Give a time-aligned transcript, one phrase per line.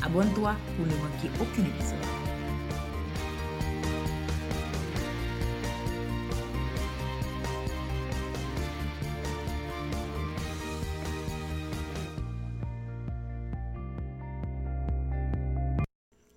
[0.00, 1.98] Abonne-toi pour ne manquer aucun épisode.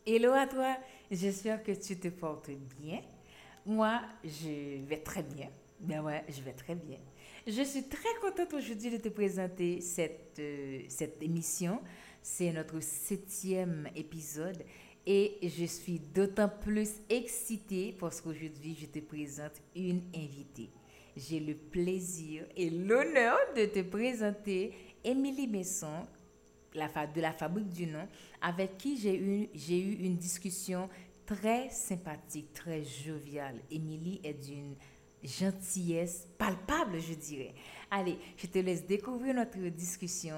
[0.07, 0.77] Hello à toi,
[1.11, 3.01] j'espère que tu te portes bien.
[3.65, 5.49] Moi, je vais très bien.
[5.79, 6.97] Ben ouais, je vais très bien.
[7.47, 11.79] Je suis très contente aujourd'hui de te présenter cette, euh, cette émission.
[12.21, 14.63] C'est notre septième épisode
[15.07, 20.69] et je suis d'autant plus excitée parce qu'aujourd'hui, je te présente une invitée.
[21.17, 24.71] J'ai le plaisir et l'honneur de te présenter
[25.03, 26.05] Émilie Besson,
[26.73, 28.07] de la fabrique du nom,
[28.39, 30.89] avec qui j'ai eu, eu une discussion
[31.25, 33.59] très sympathique, très joviale.
[33.71, 34.75] Émilie est d'une
[35.23, 37.53] gentillesse palpable, je dirais.
[37.89, 40.37] Allez, je te laisse découvrir notre discussion.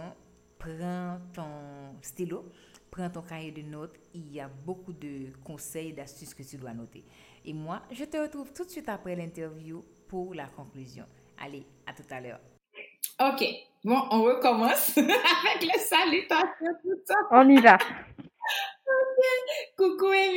[0.63, 2.45] Prends ton stylo,
[2.89, 3.97] prends ton cahier de notes.
[4.13, 7.03] Il y a beaucoup de conseils et d'astuces que tu dois noter.
[7.43, 11.03] Et moi, je te retrouve tout de suite après l'interview pour la conclusion.
[11.37, 12.39] Allez, à tout à l'heure.
[13.19, 13.43] OK.
[13.83, 17.15] Bon, on recommence avec les salutations, tout ça.
[17.31, 17.77] On y va.
[19.77, 20.32] Coucou Émilie,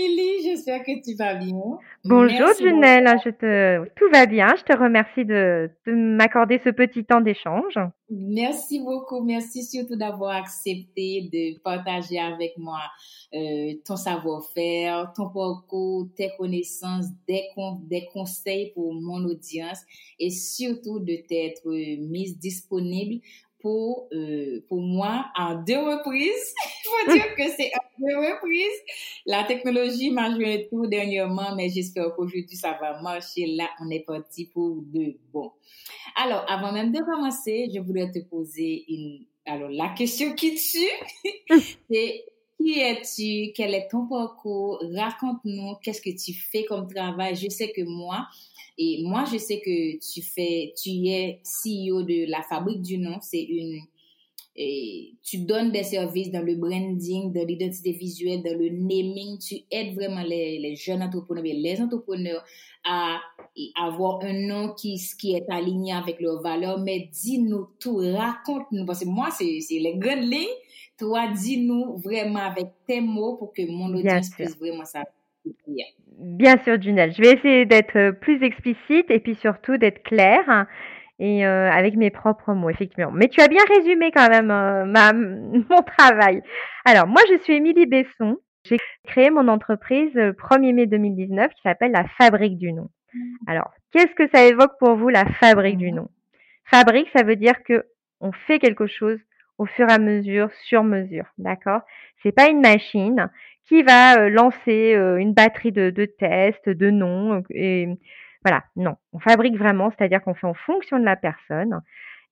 [0.66, 1.78] j'espère que tu vas bien.
[2.04, 3.88] Bonjour Junelle, je te...
[3.94, 4.49] tout va bien.
[4.56, 7.78] Je te remercie de, de m'accorder ce petit temps d'échange.
[8.10, 9.22] Merci beaucoup.
[9.22, 12.81] Merci surtout d'avoir accepté de partager avec moi
[13.34, 17.43] euh, ton savoir-faire, ton parcours, tes connaissances, des,
[17.88, 19.81] des conseils pour mon audience
[20.19, 23.22] et surtout de t'être mise disponible
[23.66, 26.54] pour, euh, pour moi en deux reprises.
[26.84, 28.81] Il faut dire que c'est en deux reprises.
[29.27, 33.47] La technologie m'a joué tout dernièrement, mais j'espère qu'aujourd'hui ça va marcher.
[33.47, 35.16] Là, on est parti pour deux.
[35.32, 35.50] Bon.
[36.15, 41.59] Alors, avant même de commencer, je voulais te poser une, alors, la question qui tue,
[41.91, 42.25] c'est
[42.56, 43.53] qui es-tu?
[43.53, 44.81] Quel est ton parcours?
[44.94, 47.34] Raconte-nous qu'est-ce que tu fais comme travail?
[47.34, 48.28] Je sais que moi,
[48.79, 53.19] et moi, je sais que tu fais, tu es CEO de la Fabrique du Nom.
[53.23, 53.81] C'est une,
[54.59, 59.39] et tu donnes des services dans le branding, dans l'identité visuelle, dans le naming.
[59.39, 62.43] Tu aides vraiment les, les jeunes entrepreneurs, les entrepreneurs
[62.85, 63.21] à,
[63.77, 66.79] avoir un nom qui, qui est aligné avec leurs valeurs.
[66.79, 70.47] Mais dis-nous tout, raconte-nous, parce que moi, c'est les grandes lignes.
[70.99, 75.16] Toi, dis-nous vraiment avec tes mots pour que mon audience puisse vraiment savoir.
[76.19, 77.12] Bien sûr, Junelle.
[77.12, 80.67] Je vais essayer d'être euh, plus explicite et puis surtout d'être claire
[81.19, 83.11] et euh, avec mes propres mots, effectivement.
[83.12, 86.43] Mais tu as bien résumé quand même euh, ma, mon travail.
[86.84, 88.39] Alors, moi, je suis Émilie Besson.
[88.65, 92.89] J'ai créé mon entreprise le 1er mai 2019 qui s'appelle la Fabrique du Nom.
[93.15, 93.21] Mmh.
[93.47, 95.97] Alors, qu'est-ce que ça évoque pour vous, la Fabrique du mmh.
[95.97, 96.09] Nom?
[96.65, 97.84] Fabrique, ça veut dire que
[98.21, 99.21] on fait quelque chose
[99.59, 101.83] au fur et à mesure, sur mesure, d'accord?
[102.23, 103.31] C'est pas une machine
[103.69, 107.42] qui va euh, lancer euh, une batterie de, de tests, de noms.
[107.51, 107.89] Et
[108.45, 111.80] voilà, non, on fabrique vraiment, c'est-à-dire qu'on fait en fonction de la personne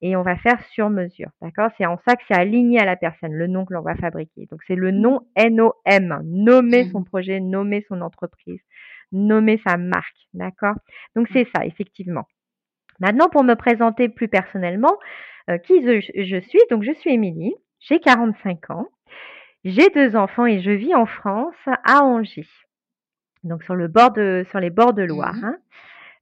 [0.00, 1.70] et on va faire sur mesure, d'accord?
[1.78, 4.46] C'est en ça que c'est aligné à la personne, le nom que l'on va fabriquer.
[4.50, 5.00] Donc c'est le mmh.
[5.00, 7.04] nom N-O-M, nommer son mmh.
[7.04, 8.60] projet, nommer son entreprise,
[9.12, 10.74] nommer sa marque, d'accord?
[11.16, 12.28] Donc c'est ça, effectivement.
[13.00, 14.98] Maintenant, pour me présenter plus personnellement,
[15.50, 18.88] euh, qui je, je, suis, donc je suis Émilie, j'ai 45 ans,
[19.64, 22.48] j'ai deux enfants et je vis en France, à Angers.
[23.44, 25.34] Donc sur le bord de, sur les bords de Loire.
[25.34, 25.56] Mmh hein.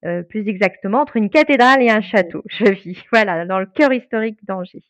[0.04, 2.42] Euh, plus exactement entre une cathédrale et un château.
[2.48, 4.82] Je vis, voilà, dans le cœur historique d'Angers.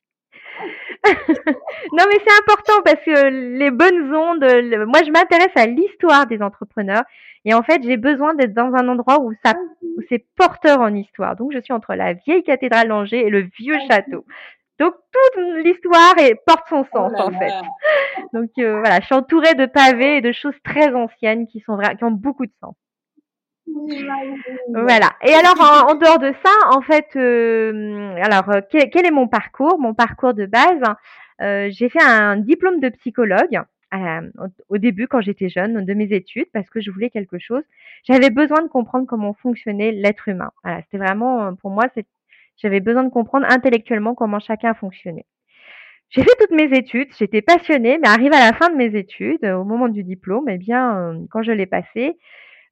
[1.05, 4.45] non mais c'est important parce que les bonnes ondes,
[4.87, 7.03] moi je m'intéresse à l'histoire des entrepreneurs
[7.45, 10.95] et en fait j'ai besoin d'être dans un endroit où ça, où c'est porteur en
[10.95, 11.37] histoire.
[11.37, 14.25] Donc je suis entre la vieille cathédrale d'Angers et le vieux château.
[14.79, 16.15] Donc toute l'histoire
[16.47, 17.53] porte son oh sens en fait.
[18.33, 21.79] Donc euh, voilà, je suis entourée de pavés et de choses très anciennes qui sont
[21.79, 22.75] qui ont beaucoup de sens.
[24.69, 25.11] Voilà.
[25.23, 29.79] Et alors en, dehors de ça, en fait, euh, alors euh, quel, est mon parcours?
[29.79, 30.83] Mon parcours de base,
[31.71, 33.63] j'ai fait un diplôme de psychologue
[34.69, 37.63] au début quand j'étais jeune de mes études parce que je voulais quelque chose.
[38.05, 40.51] J'avais besoin de comprendre comment fonctionnait l'être humain.
[40.65, 41.85] Voilà, c'était vraiment pour moi,
[42.63, 45.27] j'avais besoin de comprendre intellectuellement comment chacun fonctionnait.
[46.11, 49.45] J'ai fait toutes mes études, j'étais passionnée, mais arrive à la fin de mes études,
[49.45, 52.19] au moment du diplôme, eh bien, euh, quand je l'ai passé,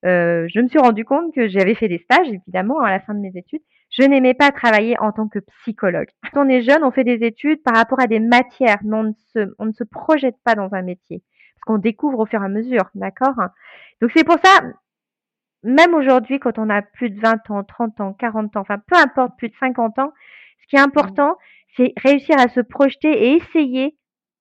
[0.04, 3.14] euh, je me suis rendu compte que j'avais fait des stages, évidemment, à la fin
[3.14, 3.62] de mes études.
[3.90, 6.08] Je n'aimais pas travailler en tant que psychologue.
[6.32, 9.02] Quand on est jeune, on fait des études par rapport à des matières, mais on
[9.04, 11.22] ne se, on ne se projette pas dans un métier.
[11.54, 13.34] Parce qu'on découvre au fur et à mesure, d'accord?
[14.00, 14.60] Donc c'est pour ça,
[15.62, 18.96] même aujourd'hui, quand on a plus de 20 ans, 30 ans, 40 ans, enfin peu
[18.96, 20.12] importe, plus de 50 ans,
[20.62, 21.36] ce qui est important,
[21.76, 23.96] c'est réussir à se projeter et essayer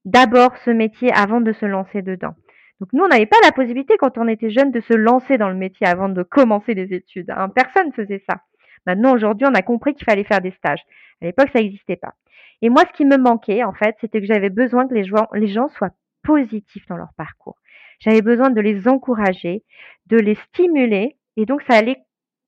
[0.06, 2.36] d'abord ce métier avant de se lancer dedans.
[2.80, 5.50] Donc nous, on n'avait pas la possibilité quand on était jeune de se lancer dans
[5.50, 7.30] le métier avant de commencer les études.
[7.30, 7.50] Hein.
[7.50, 8.42] Personne faisait ça.
[8.86, 10.82] Maintenant, aujourd'hui, on a compris qu'il fallait faire des stages.
[11.22, 12.14] À l'époque, ça n'existait pas.
[12.62, 15.28] Et moi, ce qui me manquait, en fait, c'était que j'avais besoin que les gens,
[15.34, 15.92] les gens soient
[16.24, 17.58] positifs dans leur parcours.
[18.00, 19.64] J'avais besoin de les encourager,
[20.08, 21.18] de les stimuler.
[21.38, 21.98] Et donc, ça allait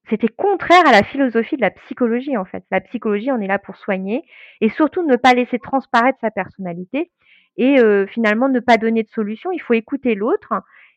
[0.09, 2.63] c'était contraire à la philosophie de la psychologie en fait.
[2.71, 4.24] La psychologie, on est là pour soigner
[4.59, 7.12] et surtout ne pas laisser transparaître sa personnalité
[7.57, 9.51] et euh, finalement ne pas donner de solution.
[9.51, 10.53] Il faut écouter l'autre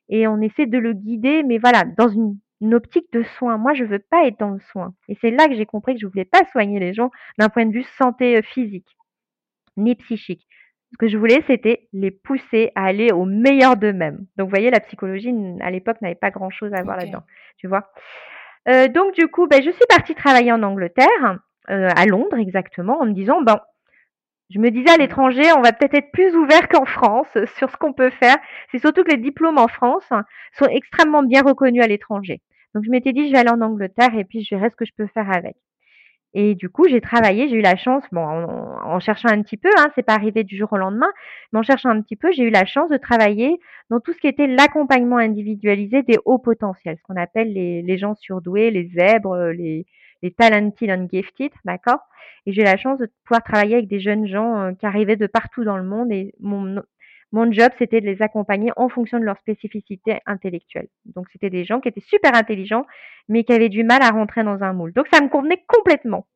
[0.09, 2.39] et on essaie de le guider, mais voilà, dans une,
[2.73, 3.59] optique de soin.
[3.59, 4.95] Moi, je veux pas être dans le soin.
[5.09, 7.67] Et c'est là que j'ai compris que je voulais pas soigner les gens d'un point
[7.67, 8.89] de vue santé euh, physique
[9.77, 10.47] ni psychique.
[10.95, 14.27] Ce que je voulais, c'était les pousser à aller au meilleur d'eux-mêmes.
[14.37, 17.25] Donc, vous voyez, la psychologie, à l'époque, n'avait pas grand-chose à voir là-dedans.
[17.59, 17.91] Tu vois
[18.69, 21.39] euh, donc du coup, ben, je suis partie travailler en Angleterre,
[21.71, 23.61] euh, à Londres exactement, en me disant, ben,
[24.51, 27.77] je me disais à l'étranger, on va peut-être être plus ouvert qu'en France sur ce
[27.77, 28.37] qu'on peut faire.
[28.71, 30.09] C'est surtout que les diplômes en France
[30.53, 32.41] sont extrêmement bien reconnus à l'étranger.
[32.75, 34.85] Donc je m'étais dit, je vais aller en Angleterre et puis je verrai ce que
[34.85, 35.57] je peux faire avec.
[36.35, 39.71] Et du coup, j'ai travaillé, j'ai eu la chance, bon, en, cherchant un petit peu,
[39.79, 41.11] hein, c'est pas arrivé du jour au lendemain,
[41.53, 44.19] mais en cherchant un petit peu, j'ai eu la chance de travailler dans tout ce
[44.19, 48.89] qui était l'accompagnement individualisé des hauts potentiels, ce qu'on appelle les, les, gens surdoués, les
[48.89, 49.87] zèbres, les,
[50.23, 52.01] les talented and gifted, d'accord?
[52.47, 55.17] Et j'ai eu la chance de pouvoir travailler avec des jeunes gens euh, qui arrivaient
[55.17, 56.83] de partout dans le monde et mon,
[57.35, 60.87] mon job, c'était de les accompagner en fonction de leur spécificité intellectuelle.
[61.05, 62.87] Donc, c'était des gens qui étaient super intelligents,
[63.29, 64.93] mais qui avaient du mal à rentrer dans un moule.
[64.93, 66.29] Donc, ça me convenait complètement.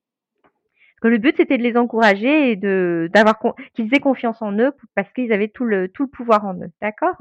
[0.43, 3.39] Parce que le but, c'était de les encourager et de d'avoir
[3.75, 6.73] qu'ils aient confiance en eux parce qu'ils avaient tout le tout le pouvoir en eux.
[6.83, 7.15] D'accord?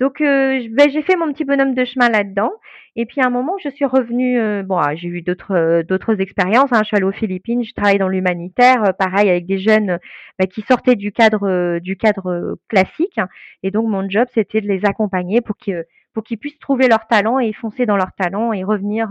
[0.00, 2.52] Donc euh, ben, j'ai fait mon petit bonhomme de chemin là-dedans.
[2.96, 4.38] Et puis à un moment, je suis revenue.
[4.40, 6.72] Euh, bon, ah, j'ai eu d'autres euh, d'autres expériences.
[6.72, 6.80] Hein.
[6.82, 7.64] Je suis allée aux Philippines.
[7.64, 9.98] Je travaillais dans l'humanitaire, pareil avec des jeunes
[10.38, 13.18] ben, qui sortaient du cadre du cadre classique.
[13.62, 15.84] Et donc mon job, c'était de les accompagner pour qu'ils
[16.14, 19.08] pour qu'ils puissent trouver leur talent et foncer dans leur talent et revenir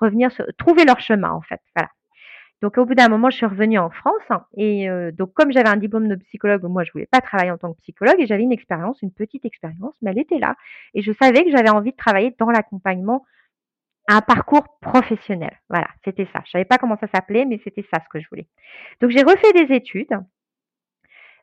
[0.00, 1.60] revenir trouver leur chemin en fait.
[1.76, 1.90] Voilà.
[2.64, 4.22] Donc au bout d'un moment, je suis revenue en France
[4.56, 7.58] et euh, donc comme j'avais un diplôme de psychologue, moi je voulais pas travailler en
[7.58, 10.56] tant que psychologue et j'avais une expérience, une petite expérience, mais elle était là
[10.94, 13.26] et je savais que j'avais envie de travailler dans l'accompagnement
[14.08, 15.60] à un parcours professionnel.
[15.68, 16.40] Voilà, c'était ça.
[16.46, 18.46] Je savais pas comment ça s'appelait, mais c'était ça ce que je voulais.
[19.02, 20.18] Donc j'ai refait des études.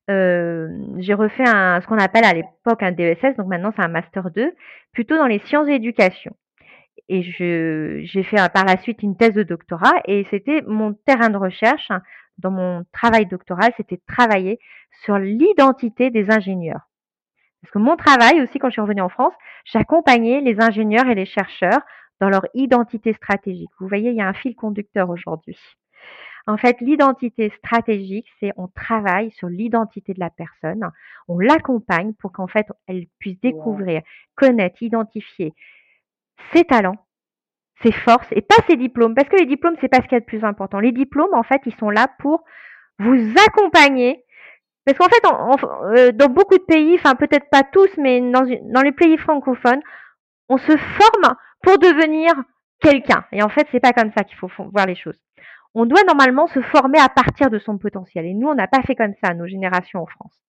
[0.10, 3.90] Euh, j'ai refait un, ce qu'on appelle à l'époque un DESS, donc maintenant c'est un
[3.90, 4.56] master 2,
[4.92, 6.36] plutôt dans les sciences et l'éducation
[7.10, 11.38] et j'ai fait par la suite une thèse de doctorat et c'était mon terrain de
[11.38, 12.02] recherche hein,
[12.38, 14.60] dans mon travail doctoral, c'était travailler
[15.04, 16.90] sur l'identité des ingénieurs.
[17.62, 19.34] Parce que mon travail aussi, quand je suis revenue en France,
[19.66, 21.82] j'accompagnais les ingénieurs et les chercheurs
[22.20, 23.70] dans leur identité stratégique.
[23.80, 25.58] Vous voyez, il y a un fil conducteur aujourd'hui.
[26.48, 30.90] En fait, l'identité stratégique, c'est on travaille sur l'identité de la personne,
[31.28, 34.02] on l'accompagne pour qu'en fait, elle puisse découvrir,
[34.36, 35.54] connaître, identifier
[36.54, 36.98] ses talents,
[37.84, 39.16] ses forces et pas ses diplômes.
[39.16, 40.80] Parce que les diplômes, c'est pas ce qu'il y a de plus important.
[40.80, 42.44] Les diplômes, en fait, ils sont là pour
[43.00, 44.24] vous accompagner.
[44.86, 45.24] Parce qu'en fait,
[45.98, 49.82] euh, dans beaucoup de pays, enfin peut-être pas tous, mais dans, dans les pays francophones,
[50.50, 52.34] on se forme pour devenir
[52.82, 53.26] quelqu'un.
[53.32, 55.20] Et en fait, c'est pas comme ça qu'il faut voir les choses.
[55.74, 58.26] On doit normalement se former à partir de son potentiel.
[58.26, 60.42] Et nous, on n'a pas fait comme ça, nos générations en France.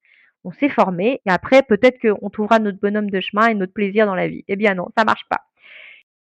[0.44, 4.06] On s'est formé et après, peut-être qu'on trouvera notre bonhomme de chemin et notre plaisir
[4.06, 4.44] dans la vie.
[4.48, 5.42] Eh bien non, ça marche pas.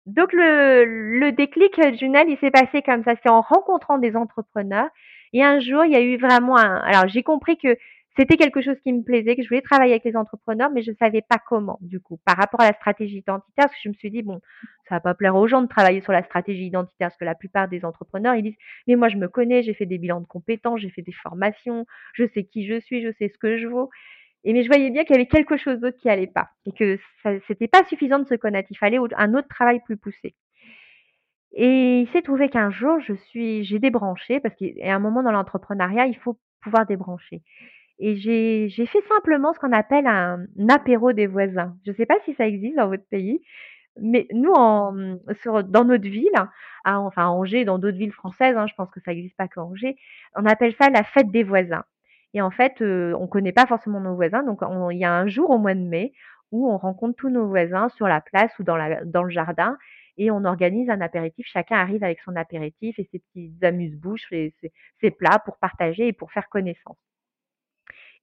[0.05, 0.85] Donc le,
[1.19, 3.13] le déclic, Junel, il s'est passé comme ça.
[3.23, 4.89] C'est en rencontrant des entrepreneurs.
[5.33, 6.77] Et un jour, il y a eu vraiment un.
[6.77, 7.77] Alors j'ai compris que
[8.17, 10.91] c'était quelque chose qui me plaisait, que je voulais travailler avec les entrepreneurs, mais je
[10.91, 13.89] ne savais pas comment, du coup, par rapport à la stratégie identitaire, parce que je
[13.89, 14.39] me suis dit, bon,
[14.87, 17.35] ça va pas plaire aux gens de travailler sur la stratégie identitaire, parce que la
[17.35, 18.57] plupart des entrepreneurs, ils disent,
[18.87, 21.85] mais moi, je me connais, j'ai fait des bilans de compétences, j'ai fait des formations,
[22.13, 23.89] je sais qui je suis, je sais ce que je vaux.
[24.45, 26.71] Et mais je voyais bien qu'il y avait quelque chose d'autre qui allait pas, et
[26.71, 26.99] que
[27.47, 30.35] c'était pas suffisant de se connaître, il fallait un autre travail plus poussé.
[31.53, 35.31] Et il s'est trouvé qu'un jour, je suis, j'ai débranché parce qu'à un moment dans
[35.31, 37.41] l'entrepreneuriat, il faut pouvoir débrancher.
[37.97, 41.75] Et j'ai, fait simplement ce qu'on appelle un, apéro des voisins.
[41.85, 43.41] Je ne sais pas si ça existe dans votre pays,
[43.99, 46.29] mais nous, en, sur, dans notre ville,
[46.83, 49.95] enfin Angers, dans d'autres villes françaises, hein, je pense que ça n'existe pas qu'à Angers,
[50.35, 51.85] on appelle ça la fête des voisins.
[52.35, 54.59] Et en fait, euh, on ne connaît pas forcément nos voisins, donc
[54.91, 56.13] il y a un jour au mois de mai
[56.51, 59.77] où on rencontre tous nos voisins sur la place ou dans, le jardin
[60.17, 61.47] et on organise un apéritif.
[61.47, 64.53] Chacun arrive avec son apéritif et ses petits amuse-bouches, ses,
[64.99, 66.97] ses, plats pour partager et pour faire connaissance.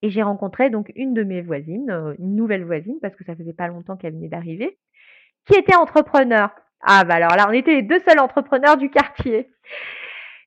[0.03, 3.35] Et j'ai rencontré donc une de mes voisines, euh, une nouvelle voisine, parce que ça
[3.35, 4.79] faisait pas longtemps qu'elle venait d'arriver,
[5.47, 6.51] qui était entrepreneur.
[6.83, 9.49] Ah bah alors là, on était les deux seuls entrepreneurs du quartier.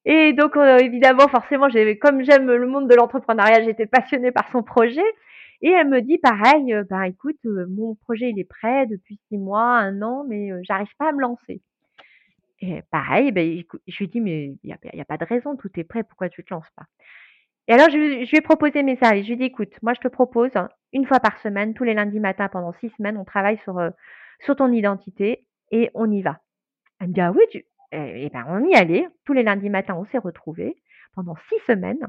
[0.05, 1.67] Et donc euh, évidemment, forcément,
[1.99, 5.03] comme j'aime le monde de l'entrepreneuriat, j'étais passionnée par son projet.
[5.61, 9.19] Et elle me dit pareil, euh, bah écoute, euh, mon projet il est prêt depuis
[9.27, 11.61] six mois, un an, mais j'arrive pas à me lancer.
[12.61, 15.83] Et pareil, ben, je lui dis, mais il n'y a, pas de raison, tout est
[15.83, 16.85] prêt, pourquoi tu te lances pas?
[17.67, 19.23] Et alors, je, lui ai proposé mes services.
[19.23, 20.51] Je lui ai dit, écoute, moi, je te propose
[20.93, 23.81] une fois par semaine, tous les lundis matin pendant six semaines, on travaille sur,
[24.39, 26.39] sur ton identité et on y va.
[27.01, 27.65] Elle me dit, ah oui, tu...
[27.91, 29.07] Eh ben, on y allait.
[29.25, 30.75] Tous les lundis matins, on s'est retrouvés
[31.13, 32.07] pendant six semaines.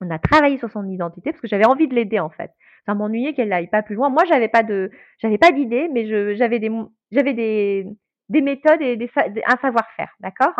[0.00, 2.50] On a travaillé sur son identité parce que j'avais envie de l'aider en fait.
[2.86, 4.08] Ça m'ennuyait qu'elle n'aille pas plus loin.
[4.08, 7.86] Moi, j'avais pas de, j'avais pas d'idée, mais j'avais des,
[8.30, 9.10] méthodes et
[9.46, 10.54] un savoir-faire, d'accord?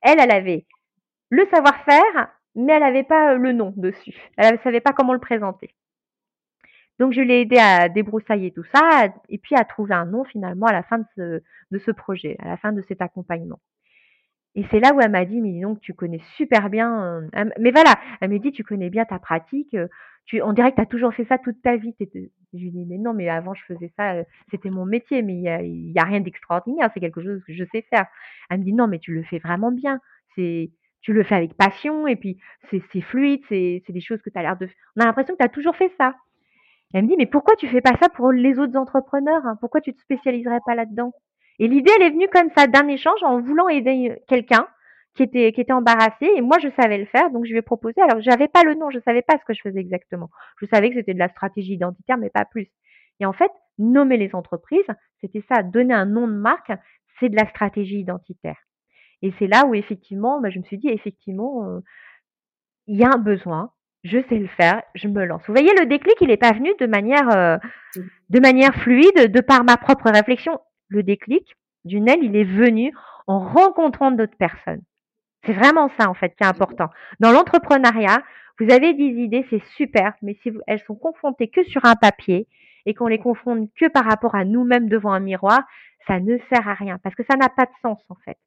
[0.00, 0.66] Elle, elle avait
[1.28, 4.16] le savoir-faire, mais elle n'avait pas le nom dessus.
[4.38, 5.74] Elle ne savait pas comment le présenter.
[6.98, 10.66] Donc, je l'ai aidé à débroussailler tout ça et puis à trouver un nom finalement
[10.66, 11.42] à la fin de
[11.78, 13.60] ce projet, à la fin de cet accompagnement.
[14.56, 17.20] Et c'est là où elle m'a dit, mais donc tu connais super bien.
[17.36, 19.74] Euh, mais voilà, elle me dit, tu connais bien ta pratique.
[19.74, 19.86] Euh,
[20.24, 21.94] tu, on dirait que tu as toujours fait ça toute ta vie.
[22.00, 25.34] Je lui dis, mais non, mais avant je faisais ça, euh, c'était mon métier, mais
[25.34, 28.06] il n'y a, y a rien d'extraordinaire, c'est quelque chose que je sais faire.
[28.48, 30.00] Elle me dit, non, mais tu le fais vraiment bien.
[30.34, 30.70] C'est,
[31.02, 32.38] tu le fais avec passion et puis
[32.70, 34.68] c'est, c'est fluide, c'est, c'est des choses que tu as l'air de.
[34.96, 36.14] On a l'impression que tu as toujours fait ça.
[36.94, 39.58] Elle me dit, mais pourquoi tu fais pas ça pour les autres entrepreneurs hein?
[39.60, 41.12] Pourquoi tu te spécialiserais pas là-dedans?
[41.58, 44.66] Et l'idée, elle est venue comme ça d'un échange en voulant aider quelqu'un
[45.14, 46.30] qui était, qui était embarrassé.
[46.36, 48.00] Et moi je savais le faire donc je lui ai proposé.
[48.02, 50.30] Alors j'avais pas le nom je savais pas ce que je faisais exactement.
[50.60, 52.68] Je savais que c'était de la stratégie identitaire mais pas plus.
[53.20, 54.86] Et en fait nommer les entreprises
[55.20, 56.72] c'était ça donner un nom de marque
[57.18, 58.58] c'est de la stratégie identitaire.
[59.22, 61.80] Et c'est là où effectivement bah, je me suis dit effectivement euh,
[62.86, 63.72] il y a un besoin
[64.04, 65.42] je sais le faire, je me lance.
[65.48, 67.56] Vous voyez, le déclic, il n'est pas venu de manière, euh,
[68.30, 72.92] de manière fluide, de par ma propre réflexion le déclic d'une aile, il est venu
[73.26, 74.82] en rencontrant d'autres personnes.
[75.44, 76.88] C'est vraiment ça, en fait, qui est important.
[77.20, 78.22] Dans l'entrepreneuriat,
[78.58, 82.48] vous avez des idées, c'est super, mais si elles sont confrontées que sur un papier
[82.86, 85.60] et qu'on les confronte que par rapport à nous-mêmes devant un miroir,
[86.06, 88.38] ça ne sert à rien parce que ça n'a pas de sens, en fait.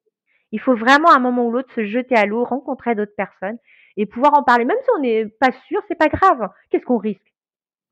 [0.52, 3.58] Il faut vraiment à un moment ou l'autre se jeter à l'eau, rencontrer d'autres personnes
[3.96, 4.64] et pouvoir en parler.
[4.64, 6.48] Même si on n'est pas sûr, c'est pas grave.
[6.70, 7.29] Qu'est-ce qu'on risque?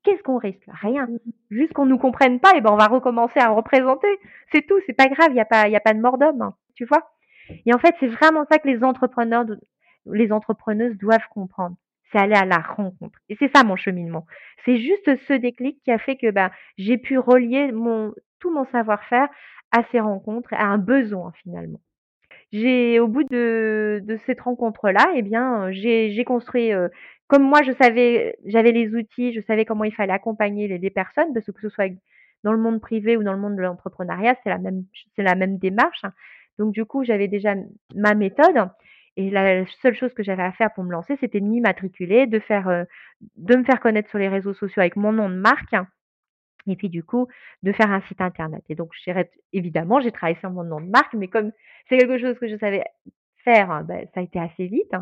[0.09, 0.63] Qu'est-ce qu'on risque?
[0.81, 1.07] Rien.
[1.51, 4.07] Juste qu'on nous comprenne pas, et ben on va recommencer à représenter.
[4.51, 4.79] C'est tout.
[4.87, 5.27] C'est pas grave.
[5.29, 6.41] Il y a pas, y a pas de mort d'homme.
[6.41, 7.11] Hein, tu vois?
[7.65, 9.45] Et en fait, c'est vraiment ça que les entrepreneurs,
[10.07, 11.75] les entrepreneuses doivent comprendre.
[12.11, 13.19] C'est aller à la rencontre.
[13.29, 14.25] Et c'est ça mon cheminement.
[14.65, 18.65] C'est juste ce déclic qui a fait que ben j'ai pu relier mon tout mon
[18.65, 19.27] savoir-faire
[19.71, 21.79] à ces rencontres, à un besoin finalement
[22.51, 26.89] j'ai au bout de, cette rencontre-là, eh bien, j'ai, j'ai construit, euh,
[27.29, 31.31] comme moi je savais, j'avais les outils, je savais comment il fallait accompagner les, personnes,
[31.33, 31.93] parce que que ce soit
[32.43, 36.01] dans le monde privé ou dans le monde de l'entrepreneuriat, c'est la même, démarche.
[36.57, 37.53] Donc du coup, j'avais déjà
[37.95, 38.69] ma méthode.
[39.15, 42.39] Et la seule chose que j'avais à faire pour me lancer, c'était de m'immatriculer, de
[42.39, 42.83] faire, euh,
[43.35, 45.75] de me faire connaître sur les réseaux sociaux avec mon nom de marque
[46.67, 47.27] et puis du coup,
[47.63, 48.63] de faire un site internet.
[48.69, 48.91] Et donc,
[49.53, 51.51] évidemment, j'ai travaillé sur mon nom de marque, mais comme
[51.87, 52.83] c'est quelque chose que je savais
[53.43, 54.93] faire, ben, ça a été assez vite.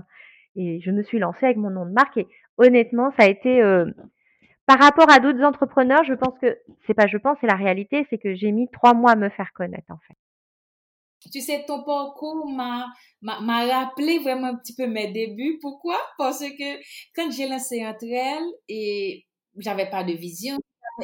[0.58, 2.18] Et je me suis lancée avec mon nom de marque.
[2.18, 3.86] Et honnêtement, ça a été euh,
[4.68, 8.06] par rapport à d'autres entrepreneurs, je pense que c'est pas je pense, c'est la réalité,
[8.10, 10.16] c'est que j'ai mis trois mois à me faire connaître en fait.
[11.32, 12.88] Tu sais, ton parcours m'a,
[13.22, 15.58] m'a, rappelé vraiment un petit peu mes débuts.
[15.62, 15.98] Pourquoi?
[16.18, 16.78] Parce que
[17.16, 19.26] quand j'ai lancé entre elles et
[19.58, 20.58] j'avais pas de vision,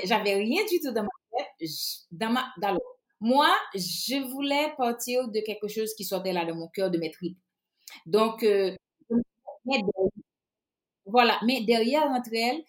[0.03, 1.69] j'avais rien du tout dans ma tête,
[2.12, 2.77] dans ma, dans
[3.22, 7.10] moi, je voulais partir de quelque chose qui sortait là de mon cœur, de mes
[7.10, 7.39] tripes.
[8.05, 8.75] Donc, euh,
[11.05, 11.39] voilà.
[11.46, 12.63] Mais derrière entre elles,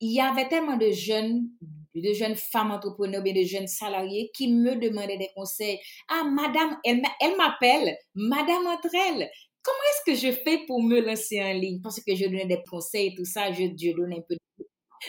[0.00, 1.48] il y avait tellement de jeunes,
[1.94, 5.78] de jeunes femmes entrepreneurs, et de jeunes salariés qui me demandaient des conseils.
[6.08, 7.02] Ah, madame, elle,
[7.36, 9.30] m'appelle, madame entre elles.
[9.62, 11.80] Comment est-ce que je fais pour me lancer en ligne?
[11.82, 14.36] Parce que je donnais des conseils, tout ça, je, un peu.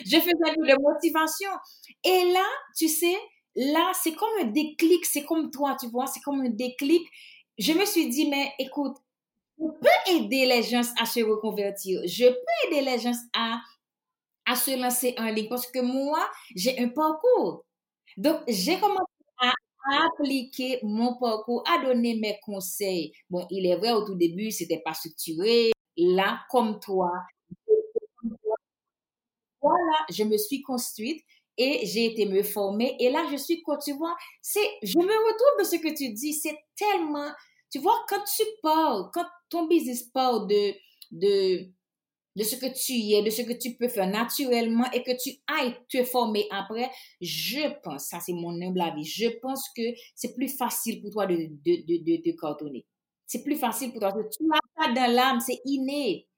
[0.04, 1.50] Je faisais un peu de motivation.
[2.04, 2.46] Et là,
[2.76, 3.16] tu sais,
[3.56, 7.02] là, c'est comme un déclic, c'est comme toi, tu vois, c'est comme un déclic.
[7.58, 8.96] Je me suis dit, mais écoute,
[9.58, 12.00] je peux aider les gens à se reconvertir.
[12.04, 13.60] Je peux aider les gens à,
[14.46, 17.64] à se lancer en ligne parce que moi, j'ai un parcours.
[18.16, 19.02] Donc, j'ai commencé
[19.38, 19.52] à,
[20.06, 23.12] appliquer mon parcours, à donner mes conseils.
[23.30, 25.72] Bon, il est vrai, au tout début, c'était pas structuré.
[25.96, 27.10] Là, comme toi,
[29.60, 31.22] voilà, je me suis construite
[31.56, 32.96] et j'ai été me former.
[32.98, 34.16] Et là, je suis, tu vois,
[34.82, 36.32] je me retrouve de ce que tu dis.
[36.32, 37.30] C'est tellement,
[37.72, 40.74] tu vois, quand tu parles, quand ton business parle de,
[41.10, 41.64] de,
[42.36, 45.30] de ce que tu es, de ce que tu peux faire naturellement et que tu
[45.48, 49.82] ailles te former après, je pense, ça c'est mon humble avis, je pense que
[50.14, 52.84] c'est plus facile pour toi de, de, de, de.
[53.26, 54.12] C'est plus facile pour toi.
[54.12, 56.28] Tu l'as pas dans l'âme, c'est inné.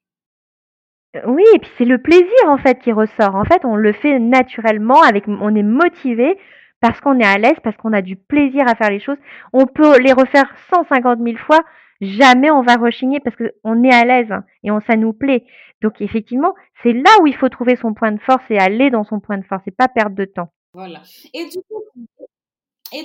[1.27, 3.35] Oui, et puis c'est le plaisir en fait qui ressort.
[3.35, 6.37] En fait, on le fait naturellement, avec, on est motivé
[6.81, 9.17] parce qu'on est à l'aise, parce qu'on a du plaisir à faire les choses.
[9.53, 11.61] On peut les refaire 150 000 fois,
[12.01, 15.45] jamais on va rechigner parce qu'on est à l'aise et on, ça nous plaît.
[15.81, 16.53] Donc effectivement,
[16.83, 19.37] c'est là où il faut trouver son point de force et aller dans son point
[19.37, 20.51] de force et pas perdre de temps.
[20.73, 21.01] Voilà.
[21.33, 21.45] Et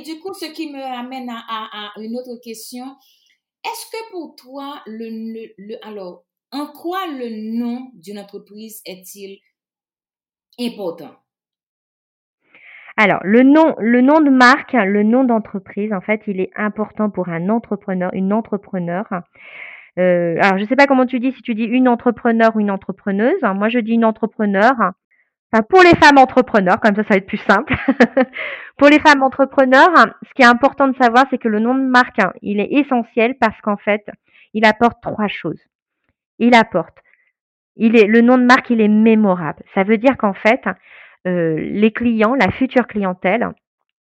[0.02, 2.84] du coup, ce qui me amène à, une autre question.
[3.64, 9.38] Est-ce que pour toi, le alors, en quoi le nom d'une entreprise est-il
[10.58, 11.14] important?
[13.02, 17.08] Alors, le nom, le nom de marque, le nom d'entreprise, en fait, il est important
[17.08, 19.06] pour un entrepreneur, une entrepreneur.
[19.98, 22.60] Euh, alors, je ne sais pas comment tu dis, si tu dis une entrepreneur ou
[22.60, 23.40] une entrepreneuse.
[23.54, 24.72] Moi, je dis une entrepreneur.
[25.50, 27.74] Enfin, pour les femmes entrepreneurs, comme ça, ça va être plus simple.
[28.76, 29.90] pour les femmes entrepreneurs,
[30.28, 33.34] ce qui est important de savoir, c'est que le nom de marque, il est essentiel
[33.40, 34.04] parce qu'en fait,
[34.52, 35.60] il apporte trois choses
[36.40, 36.98] il apporte.
[37.76, 39.62] Il est, le nom de marque, il est mémorable.
[39.74, 40.62] Ça veut dire qu'en fait,
[41.24, 43.48] les clients, la future clientèle,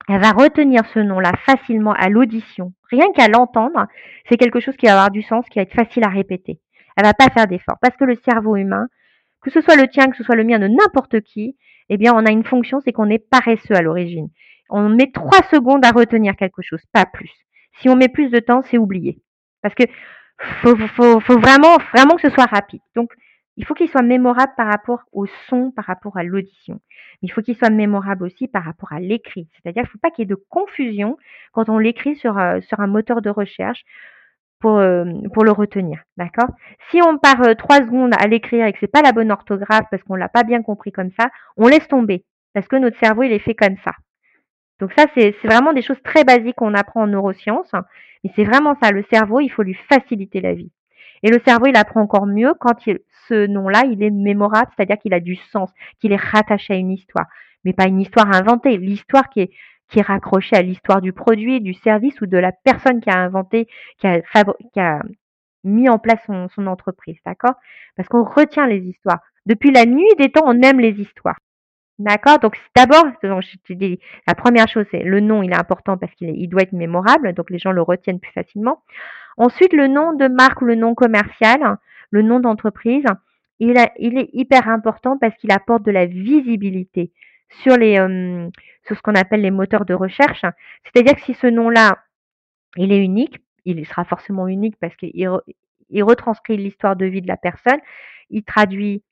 [0.08, 2.72] elle va retenir ce nom-là facilement à l'audition.
[2.90, 3.86] Rien qu'à l'entendre,
[4.28, 6.60] c'est quelque chose qui va avoir du sens, qui va être facile à répéter.
[6.96, 8.86] Elle va pas faire d'effort parce que le cerveau humain,
[9.42, 11.56] que ce soit le tien, que ce soit le mien, de n'importe qui,
[11.88, 14.28] eh bien, on a une fonction, c'est qu'on est paresseux à l'origine.
[14.70, 17.30] On met trois secondes à retenir quelque chose, pas plus.
[17.80, 19.20] Si on met plus de temps, c'est oublié.
[19.62, 19.84] Parce que
[20.62, 22.80] faut, faut, faut vraiment, vraiment que ce soit rapide.
[22.94, 23.12] Donc,
[23.56, 26.80] il faut qu'il soit mémorable par rapport au son, par rapport à l'audition.
[27.22, 29.48] Mais il faut qu'il soit mémorable aussi par rapport à l'écrit.
[29.52, 31.16] C'est-à-dire qu'il ne faut pas qu'il y ait de confusion
[31.52, 33.84] quand on l'écrit sur, euh, sur un moteur de recherche
[34.60, 36.02] pour, euh, pour le retenir.
[36.16, 36.50] D'accord?
[36.90, 39.86] Si on part euh, trois secondes à l'écrire et que c'est pas la bonne orthographe
[39.90, 42.24] parce qu'on l'a pas bien compris comme ça, on laisse tomber.
[42.52, 43.92] Parce que notre cerveau, il est fait comme ça.
[44.80, 47.72] Donc ça, c'est vraiment des choses très basiques qu'on apprend en neurosciences.
[48.22, 48.90] Mais c'est vraiment ça.
[48.90, 50.70] Le cerveau, il faut lui faciliter la vie.
[51.22, 54.98] Et le cerveau, il apprend encore mieux quand il, ce nom-là, il est mémorable, c'est-à-dire
[54.98, 57.26] qu'il a du sens, qu'il est rattaché à une histoire.
[57.64, 59.50] Mais pas une histoire inventée, l'histoire qui est,
[60.02, 64.06] raccrochée à l'histoire du produit, du service ou de la personne qui a inventé, qui
[64.80, 65.00] a,
[65.64, 67.54] mis en place son, entreprise, d'accord?
[67.96, 69.18] Parce qu'on retient les histoires.
[69.46, 71.38] Depuis la nuit des temps, on aime les histoires.
[71.98, 72.38] D'accord?
[72.40, 76.12] Donc d'abord, je te dis, la première chose, c'est le nom, il est important parce
[76.14, 78.82] qu'il il doit être mémorable, donc les gens le retiennent plus facilement.
[79.38, 81.78] Ensuite, le nom de marque ou le nom commercial,
[82.10, 83.04] le nom d'entreprise,
[83.58, 87.12] il, est hyper important parce qu'il apporte de la visibilité
[87.62, 88.48] sur les euh,
[88.86, 90.44] sur ce qu'on appelle les moteurs de recherche.
[90.84, 91.98] C'est-à-dire que si ce nom-là,
[92.76, 95.12] il est unique, il sera forcément unique parce qu'il
[95.88, 97.78] il retranscrit l'histoire de vie de la personne,
[98.30, 99.02] il traduit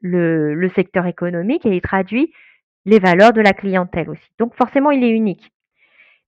[0.00, 2.32] le, secteur économique et il traduit
[2.84, 4.30] les valeurs de la clientèle aussi.
[4.38, 5.52] Donc forcément, il est unique.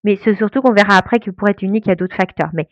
[0.05, 2.51] Mais c'est surtout qu'on verra après que pour être unique, il y a d'autres facteurs.
[2.53, 2.69] Mais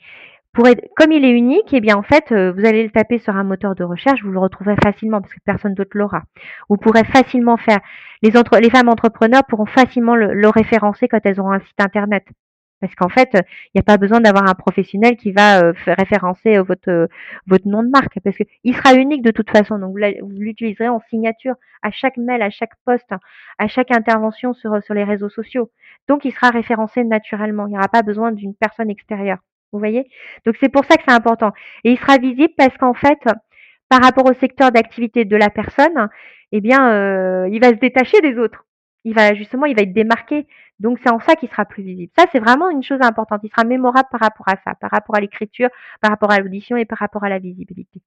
[0.57, 3.19] pour être, comme il est unique, eh bien en fait, euh, vous allez le taper
[3.19, 6.23] sur un moteur de recherche, vous le retrouverez facilement parce que personne d'autre l'aura.
[6.69, 7.79] Vous pourrez facilement faire.
[8.23, 12.25] Les, entre, les femmes entrepreneurs pourront facilement le référencer quand elles auront un site internet.
[12.81, 16.59] Parce qu'en fait, il n'y a pas besoin d'avoir un professionnel qui va euh, référencer
[16.59, 17.07] euh, votre, euh,
[17.47, 19.79] votre nom de marque, parce qu'il sera unique de toute façon.
[19.79, 23.11] Donc, vous l'utiliserez en signature à chaque mail, à chaque poste,
[23.59, 25.71] à chaque intervention sur, sur les réseaux sociaux.
[26.09, 27.66] Donc, il sera référencé naturellement.
[27.66, 29.38] Il n'y aura pas besoin d'une personne extérieure.
[29.77, 30.09] Vous voyez?
[30.45, 31.53] Donc, c'est pour ça que c'est important.
[31.85, 33.19] Et il sera visible parce qu'en fait,
[33.89, 36.09] par rapport au secteur d'activité de la personne,
[36.53, 38.67] eh bien, il va se détacher des autres
[39.07, 40.47] il va justement, il va être démarqué.
[40.81, 42.12] Donc c'est en ça qu'il sera plus visible.
[42.19, 43.41] Ça, c'est vraiment une chose importante.
[43.45, 45.69] Il sera mémorable par rapport à ça, par rapport à l'écriture,
[46.01, 48.03] par rapport à l'audition et par rapport à la visibilité.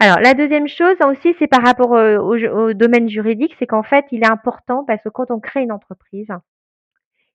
[0.00, 4.22] Alors, la deuxième chose aussi, c'est par rapport au, domaine juridique, c'est qu'en fait, il
[4.22, 6.28] est important parce que quand on crée une entreprise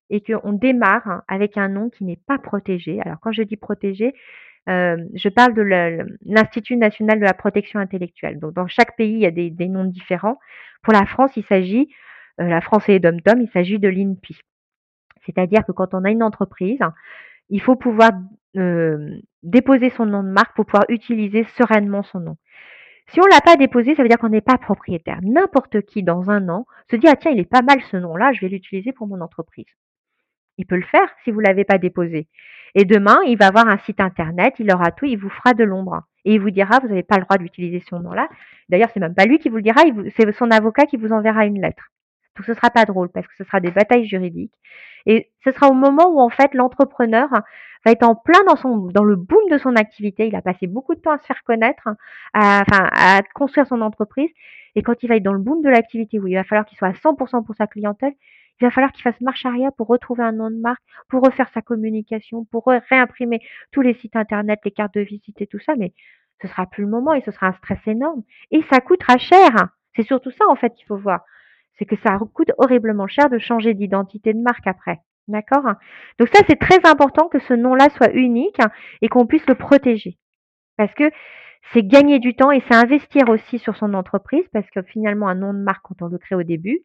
[0.09, 4.13] et qu'on démarre avec un nom qui n'est pas protégé, alors quand je dis protégé,
[4.67, 5.61] je parle de
[6.25, 8.39] l'Institut national de la protection intellectuelle.
[8.39, 10.39] Donc, dans chaque pays, il y a des, noms différents.
[10.81, 11.93] Pour la France, il s'agit,
[12.37, 14.37] la France et dom il s'agit de l'INPI.
[15.25, 16.79] C'est-à-dire que quand on a une entreprise,
[17.49, 18.11] il faut pouvoir
[19.43, 22.37] déposer son nom de marque pour pouvoir utiliser sereinement son nom.
[23.09, 25.19] Si on l'a pas déposé, ça veut dire qu'on n'est pas propriétaire.
[25.21, 28.33] N'importe qui, dans un an, se dit, ah tiens, il est pas mal ce nom-là,
[28.33, 29.67] je vais l'utiliser pour mon entreprise.
[30.57, 32.27] Il peut le faire si vous l'avez pas déposé.
[32.75, 35.63] Et demain, il va avoir un site internet, il aura tout, il vous fera de
[35.63, 36.03] l'ombre.
[36.25, 38.27] Et il vous dira, vous n'avez pas le droit d'utiliser ce nom-là.
[38.67, 39.81] D'ailleurs, c'est même pas lui qui vous le dira,
[40.15, 41.91] c'est son avocat qui vous enverra une lettre.
[42.35, 44.53] Donc ce sera pas drôle parce que ce sera des batailles juridiques.
[45.05, 47.29] Et ce sera au moment où en fait l'entrepreneur
[47.85, 50.27] va être en plein dans son dans le boom de son activité.
[50.27, 51.87] Il a passé beaucoup de temps à se faire connaître,
[52.33, 52.63] à,
[53.17, 54.29] à construire son entreprise.
[54.75, 56.77] Et quand il va être dans le boom de l'activité où il va falloir qu'il
[56.77, 58.13] soit à 100% pour sa clientèle,
[58.61, 61.49] il va falloir qu'il fasse marche arrière pour retrouver un nom de marque, pour refaire
[61.53, 63.41] sa communication, pour réimprimer
[63.71, 65.75] tous les sites internet, les cartes de visite et tout ça.
[65.75, 65.93] Mais
[66.41, 68.23] ce sera plus le moment et ce sera un stress énorme.
[68.51, 69.51] Et ça coûtera cher.
[69.95, 71.21] C'est surtout ça en fait qu'il faut voir
[71.77, 74.99] c'est que ça coûte horriblement cher de changer d'identité de marque après.
[75.27, 75.65] D'accord?
[76.19, 78.59] Donc ça, c'est très important que ce nom-là soit unique
[79.01, 80.17] et qu'on puisse le protéger.
[80.77, 81.09] Parce que
[81.73, 85.35] c'est gagner du temps et c'est investir aussi sur son entreprise parce que finalement, un
[85.35, 86.81] nom de marque, quand on le crée au début,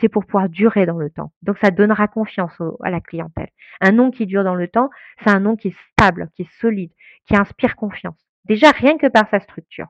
[0.00, 1.32] c'est pour pouvoir durer dans le temps.
[1.42, 3.48] Donc ça donnera confiance à la clientèle.
[3.80, 4.90] Un nom qui dure dans le temps,
[5.22, 6.90] c'est un nom qui est stable, qui est solide,
[7.26, 8.26] qui inspire confiance.
[8.44, 9.86] Déjà rien que par sa structure.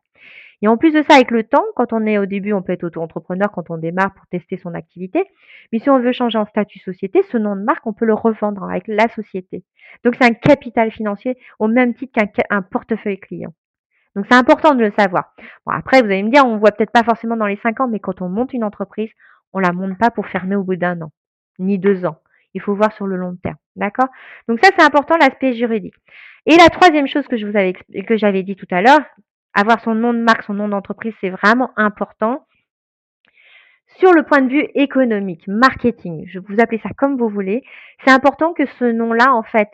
[0.62, 2.72] Et en plus de ça, avec le temps, quand on est au début, on peut
[2.72, 5.24] être auto-entrepreneur quand on démarre pour tester son activité.
[5.72, 8.14] Mais si on veut changer en statut société, ce nom de marque, on peut le
[8.14, 9.64] revendre avec la société.
[10.04, 13.54] Donc c'est un capital financier au même titre qu'un portefeuille client.
[14.16, 15.32] Donc c'est important de le savoir.
[15.64, 17.88] Bon, après, vous allez me dire, on voit peut-être pas forcément dans les cinq ans,
[17.88, 19.10] mais quand on monte une entreprise,
[19.52, 21.12] on la monte pas pour fermer au bout d'un an,
[21.58, 22.18] ni deux ans.
[22.54, 23.56] Il faut voir sur le long terme.
[23.76, 24.08] D'accord?
[24.48, 25.94] Donc ça, c'est important, l'aspect juridique.
[26.46, 29.00] Et la troisième chose que je vous avais, que j'avais dit tout à l'heure,
[29.54, 32.46] avoir son nom de marque, son nom d'entreprise, c'est vraiment important.
[33.98, 37.64] Sur le point de vue économique, marketing, je vous appelez ça comme vous voulez,
[38.04, 39.70] c'est important que ce nom-là, en fait,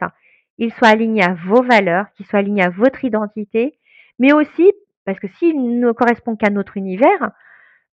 [0.59, 3.79] il soit aligné à vos valeurs, qu'il soit aligné à votre identité,
[4.19, 4.73] mais aussi
[5.05, 7.31] parce que s'il ne correspond qu'à notre univers,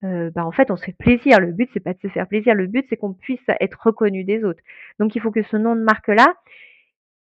[0.04, 1.40] euh, bah en fait, on se fait plaisir.
[1.40, 2.54] Le but, c'est pas de se faire plaisir.
[2.54, 4.62] Le but, c'est qu'on puisse être reconnu des autres.
[4.98, 6.34] Donc, il faut que ce nom de marque-là,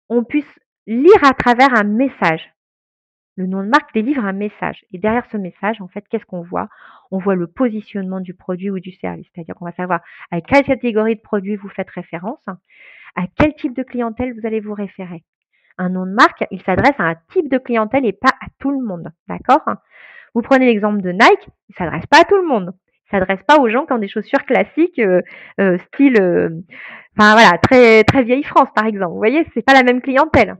[0.08, 2.52] on puisse lire à travers un message.
[3.36, 4.84] Le nom de marque délivre un message.
[4.92, 6.68] Et derrière ce message, en fait, qu'est-ce qu'on voit?
[7.10, 9.26] On voit le positionnement du produit ou du service.
[9.34, 12.44] C'est-à-dire qu'on va savoir à quelle catégorie de produits vous faites référence,
[13.16, 15.24] à quel type de clientèle vous allez vous référer.
[15.78, 18.70] Un nom de marque, il s'adresse à un type de clientèle et pas à tout
[18.70, 19.10] le monde.
[19.28, 19.64] D'accord?
[20.34, 22.72] Vous prenez l'exemple de Nike, il s'adresse pas à tout le monde.
[23.06, 25.20] Il s'adresse pas aux gens qui ont des chaussures classiques, euh,
[25.60, 26.50] euh, style, euh,
[27.18, 29.12] enfin voilà, très très vieille France par exemple.
[29.12, 30.56] Vous voyez, c'est pas la même clientèle.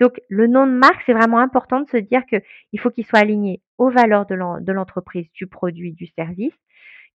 [0.00, 3.20] Donc, le nom de marque, c'est vraiment important de se dire qu'il faut qu'il soit
[3.20, 6.54] aligné aux valeurs de l'entreprise, du produit, du service,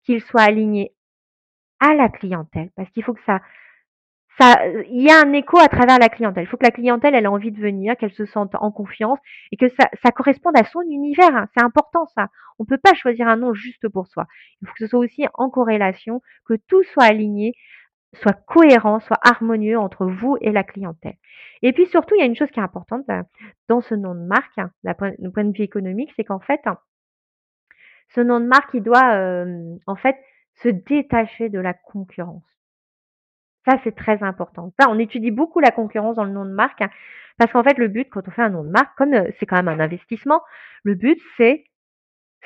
[0.06, 0.94] qu'il soit aligné
[1.82, 3.42] à la clientèle, parce qu'il faut que ça,
[4.40, 6.44] ça, il y a un écho à travers la clientèle.
[6.44, 9.20] Il faut que la clientèle, elle ait envie de venir, qu'elle se sente en confiance
[9.52, 11.36] et que ça, ça corresponde à son univers.
[11.36, 11.48] Hein.
[11.56, 12.28] C'est important ça.
[12.60, 14.28] On ne peut pas choisir un nom juste pour soi.
[14.62, 17.54] Il faut que ce soit aussi en corrélation, que tout soit aligné
[18.14, 21.18] soit cohérent, soit harmonieux entre vous et la clientèle.
[21.62, 23.24] Et puis surtout, il y a une chose qui est importante euh,
[23.68, 25.12] dans ce nom de marque, hein, d'un point
[25.44, 26.62] de vue économique, c'est qu'en fait,
[28.10, 30.16] ce nom de marque, il doit euh, en fait
[30.56, 32.44] se détacher de la concurrence.
[33.68, 34.72] Ça, c'est très important.
[34.80, 36.90] Ça, on étudie beaucoup la concurrence dans le nom de marque, hein,
[37.38, 39.46] parce qu'en fait, le but, quand on fait un nom de marque, comme euh, c'est
[39.46, 40.42] quand même un investissement,
[40.84, 41.66] le but, c'est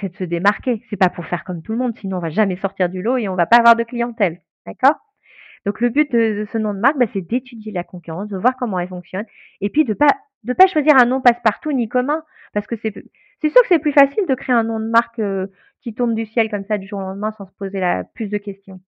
[0.02, 0.84] de se démarquer.
[0.90, 3.18] C'est pas pour faire comme tout le monde, sinon on va jamais sortir du lot
[3.18, 4.42] et on va pas avoir de clientèle.
[4.66, 4.96] D'accord?
[5.66, 8.56] Donc le but de, ce nom de marque, bah, c'est d'étudier la concurrence, de voir
[8.58, 9.26] comment elle fonctionne,
[9.60, 10.10] et puis de pas
[10.44, 12.94] de pas choisir un nom passe-partout ni commun, parce que c'est
[13.42, 15.48] c'est sûr que c'est plus facile de créer un nom de marque euh,
[15.82, 18.30] qui tombe du ciel comme ça du jour au lendemain sans se poser la plus
[18.30, 18.80] de questions.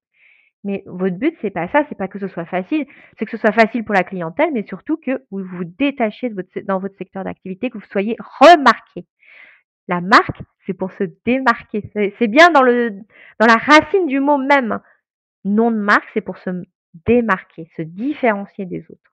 [0.64, 2.86] Mais votre but c'est pas ça, c'est pas que ce soit facile,
[3.18, 6.30] c'est que ce soit facile pour la clientèle, mais surtout que vous vous détachiez
[6.64, 9.06] dans votre secteur d'activité, que vous soyez remarqué.
[9.90, 11.84] La marque, c'est pour se démarquer.
[11.94, 12.92] C'est bien dans le
[13.40, 14.80] dans la racine du mot même
[15.44, 16.50] nom de marque, c'est pour se
[17.06, 19.12] démarquer, se différencier des autres.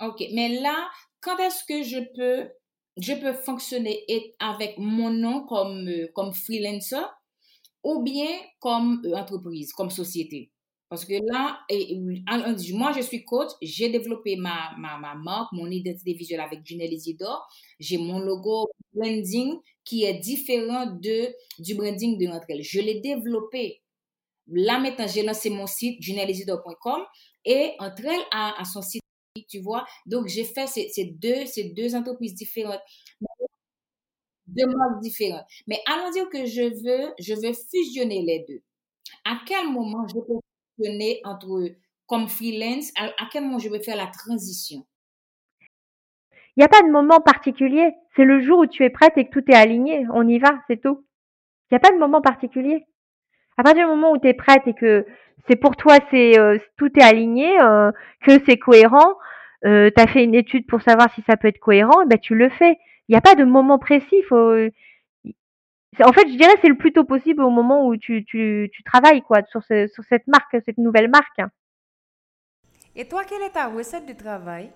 [0.00, 0.88] OK, mais là,
[1.20, 2.50] quand est-ce que je peux
[3.00, 4.04] je peux fonctionner
[4.38, 7.04] avec mon nom comme comme freelancer
[7.82, 8.28] ou bien
[8.60, 10.50] comme euh, entreprise, comme société?
[10.88, 11.60] Parce que là,
[12.72, 16.92] moi, je suis coach, j'ai développé ma, ma, ma, marque, mon identité visuelle avec Junelle
[16.92, 17.46] Isidore.
[17.78, 23.82] J'ai mon logo branding qui est différent de, du branding de notre Je l'ai développé.
[24.46, 27.02] Là, maintenant, j'ai lancé mon site, junellesidore.com
[27.44, 29.02] et entre elles à, son site,
[29.46, 29.84] tu vois.
[30.06, 32.80] Donc, j'ai fait ces, deux, ces deux entreprises différentes
[34.46, 35.44] deux marques différentes.
[35.66, 38.62] Mais allons dire que je veux, je veux fusionner les deux.
[39.24, 40.40] À quel moment je peux
[40.78, 41.70] fusionner entre
[42.06, 44.84] comme freelance, à, quel moment je vais faire la transition?
[46.56, 47.92] Il n'y a pas de moment particulier.
[48.16, 50.06] C'est le jour où tu es prête et que tout est aligné.
[50.12, 51.04] On y va, c'est tout.
[51.70, 52.86] Il n'y a pas de moment particulier.
[53.58, 55.06] À partir du moment où tu es prête et que
[55.46, 59.16] c'est pour toi, c'est euh, tout est aligné, euh, que c'est cohérent,
[59.66, 62.34] euh, tu as fait une étude pour savoir si ça peut être cohérent, ben tu
[62.34, 62.78] le fais.
[63.08, 64.22] Il n'y a pas de moment précis.
[66.04, 68.82] En fait, je dirais c'est le plus tôt possible au moment où tu, tu, tu
[68.82, 71.40] travailles quoi, sur, ce, sur cette marque, cette nouvelle marque.
[72.94, 74.70] Et toi, quelle est ta recette de travail?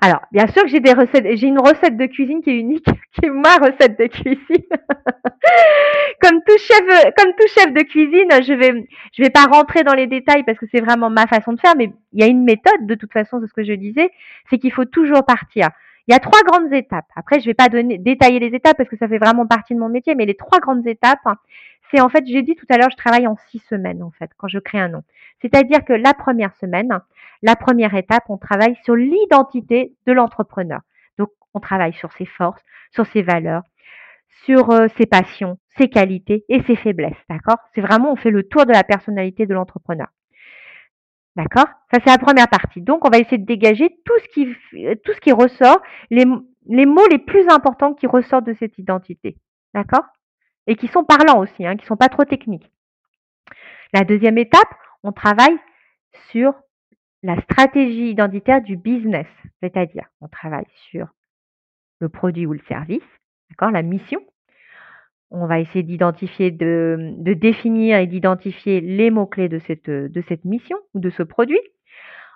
[0.00, 2.86] Alors, bien sûr que j'ai des recettes, j'ai une recette de cuisine qui est unique,
[3.12, 4.38] qui est ma recette de cuisine.
[6.22, 9.94] comme tout chef, comme tout chef de cuisine, je vais, je vais pas rentrer dans
[9.94, 12.44] les détails parce que c'est vraiment ma façon de faire, mais il y a une
[12.44, 14.10] méthode, de toute façon, c'est ce que je disais,
[14.50, 15.70] c'est qu'il faut toujours partir.
[16.08, 17.06] Il y a trois grandes étapes.
[17.16, 19.80] Après, je vais pas donner, détailler les étapes parce que ça fait vraiment partie de
[19.80, 21.26] mon métier, mais les trois grandes étapes,
[21.90, 24.30] c'est en fait, j'ai dit tout à l'heure, je travaille en six semaines, en fait,
[24.36, 25.02] quand je crée un nom.
[25.42, 27.00] C'est-à-dire que la première semaine,
[27.42, 30.80] la première étape, on travaille sur l'identité de l'entrepreneur.
[31.18, 33.62] Donc, on travaille sur ses forces, sur ses valeurs,
[34.44, 37.16] sur euh, ses passions, ses qualités et ses faiblesses.
[37.28, 37.58] D'accord?
[37.74, 40.08] C'est vraiment, on fait le tour de la personnalité de l'entrepreneur.
[41.36, 41.66] D'accord?
[41.92, 42.80] Ça, c'est la première partie.
[42.80, 44.46] Donc, on va essayer de dégager tout ce qui,
[45.04, 46.24] tout ce qui ressort, les,
[46.66, 49.36] les mots les plus importants qui ressortent de cette identité.
[49.74, 50.04] D'accord?
[50.66, 52.72] Et qui sont parlants aussi, hein, qui sont pas trop techniques.
[53.92, 55.56] La deuxième étape, on travaille
[56.30, 56.54] sur
[57.22, 59.26] la stratégie identitaire du business,
[59.60, 61.08] c'est-à-dire on travaille sur
[62.00, 63.02] le produit ou le service,
[63.50, 64.20] d'accord, la mission.
[65.30, 70.78] On va essayer d'identifier, de, définir et d'identifier les mots-clés de cette, de cette mission
[70.94, 71.60] ou de ce produit.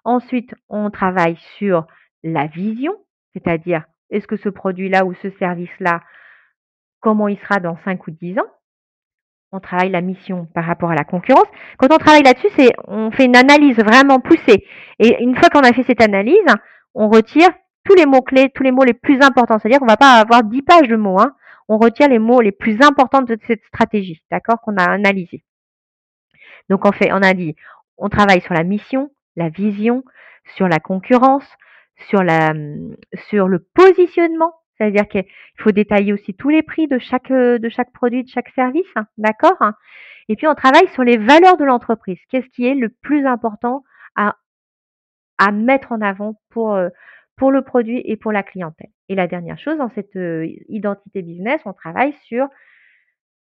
[0.04, 1.86] Ensuite, on travaille sur
[2.22, 2.94] la vision,
[3.32, 6.00] c'est-à-dire est-ce que ce produit-là ou ce service-là,
[7.00, 8.50] comment il sera dans 5 ou 10 ans
[9.52, 11.48] on travaille la mission par rapport à la concurrence.
[11.76, 14.64] Quand on travaille là-dessus, c'est on fait une analyse vraiment poussée.
[15.00, 16.38] Et une fois qu'on a fait cette analyse,
[16.94, 17.48] on retire
[17.84, 19.58] tous les mots clés, tous les mots les plus importants.
[19.58, 21.20] C'est-à-dire qu'on va pas avoir dix pages de mots.
[21.20, 21.34] Hein.
[21.72, 25.44] On retire les mots les plus importants de cette stratégie, d'accord, qu'on a analysé.
[26.68, 27.54] Donc on fait, on a dit,
[27.96, 30.02] on travaille sur la mission, la vision,
[30.56, 31.46] sur la concurrence,
[32.08, 32.54] sur la,
[33.28, 35.24] sur le positionnement, c'est-à-dire qu'il
[35.58, 39.06] faut détailler aussi tous les prix de chaque, de chaque produit, de chaque service, hein,
[39.16, 39.62] d'accord
[40.28, 42.18] Et puis on travaille sur les valeurs de l'entreprise.
[42.30, 43.84] Qu'est-ce qui est le plus important
[44.16, 44.34] à,
[45.38, 46.88] à mettre en avant pour, euh,
[47.36, 48.90] pour le produit et pour la clientèle?
[49.10, 50.16] Et la dernière chose, dans cette
[50.68, 52.46] identité business, on travaille sur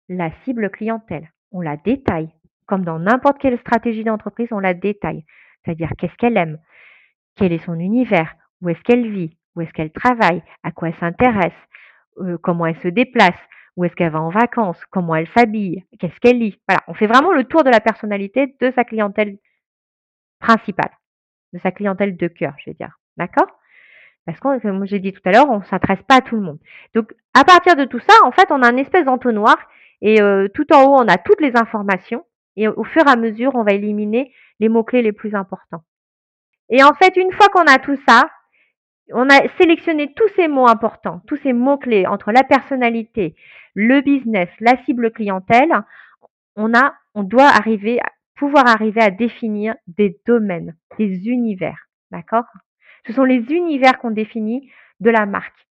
[0.09, 1.29] la cible clientèle.
[1.51, 2.29] On la détaille.
[2.65, 5.25] Comme dans n'importe quelle stratégie d'entreprise, on la détaille.
[5.63, 6.57] C'est-à-dire qu'est-ce qu'elle aime,
[7.35, 10.95] quel est son univers, où est-ce qu'elle vit, où est-ce qu'elle travaille, à quoi elle
[10.95, 11.53] s'intéresse,
[12.41, 13.37] comment elle se déplace,
[13.77, 16.59] où est-ce qu'elle va en vacances, comment elle s'habille, qu'est-ce qu'elle lit?
[16.67, 19.37] Voilà, on fait vraiment le tour de la personnalité de sa clientèle
[20.39, 20.91] principale,
[21.53, 22.97] de sa clientèle de cœur, je vais dire.
[23.17, 23.47] D'accord?
[24.25, 26.41] Parce que, comme j'ai dit tout à l'heure, on ne s'intéresse pas à tout le
[26.41, 26.59] monde.
[26.93, 29.57] Donc, à partir de tout ça, en fait, on a un espèce d'entonnoir
[30.01, 33.15] et euh, tout en haut, on a toutes les informations et au fur et à
[33.15, 35.83] mesure, on va éliminer les mots-clés les plus importants.
[36.69, 38.29] Et en fait, une fois qu'on a tout ça,
[39.11, 43.35] on a sélectionné tous ces mots importants, tous ces mots-clés entre la personnalité,
[43.73, 45.73] le business, la cible clientèle.
[46.55, 47.99] On a, on doit arriver,
[48.35, 51.87] pouvoir arriver à définir des domaines, des univers.
[52.11, 52.45] D'accord?
[53.05, 55.67] Ce sont les univers qu'on définit de la marque.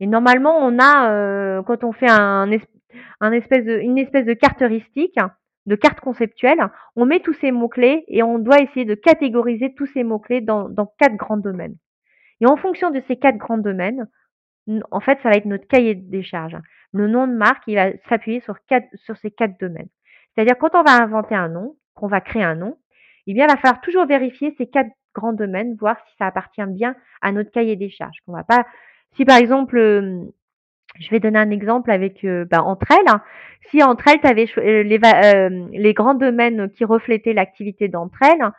[0.00, 2.52] Et normalement, on a, euh, quand on fait une
[3.98, 5.18] espèce de carte heuristique,
[5.66, 6.60] de carte conceptuelle,
[6.96, 10.92] on met tous ces mots-clés et on doit essayer de catégoriser tous ces mots-clés dans
[10.98, 11.76] quatre grands domaines.
[12.40, 14.08] Et en fonction de ces quatre grands domaines,
[14.90, 16.56] en fait, ça va être notre cahier des charges.
[16.92, 18.56] Le nom de marque, il va s'appuyer sur,
[18.94, 19.88] sur ces quatre domaines.
[20.34, 22.78] C'est-à-dire, quand on va inventer un nom, qu'on va créer un nom,
[23.26, 26.64] eh bien, il va falloir toujours vérifier ces quatre grands domaines, voir si ça appartient
[26.66, 28.18] bien à notre cahier des charges.
[28.26, 28.64] Va pas,
[29.16, 30.22] si par exemple, euh,
[30.98, 33.08] je vais donner un exemple avec euh, ben, entre elles.
[33.08, 33.22] Hein.
[33.70, 38.52] Si entre elles, tu avais euh, les, les grands domaines qui reflétaient l'activité d'entre elles,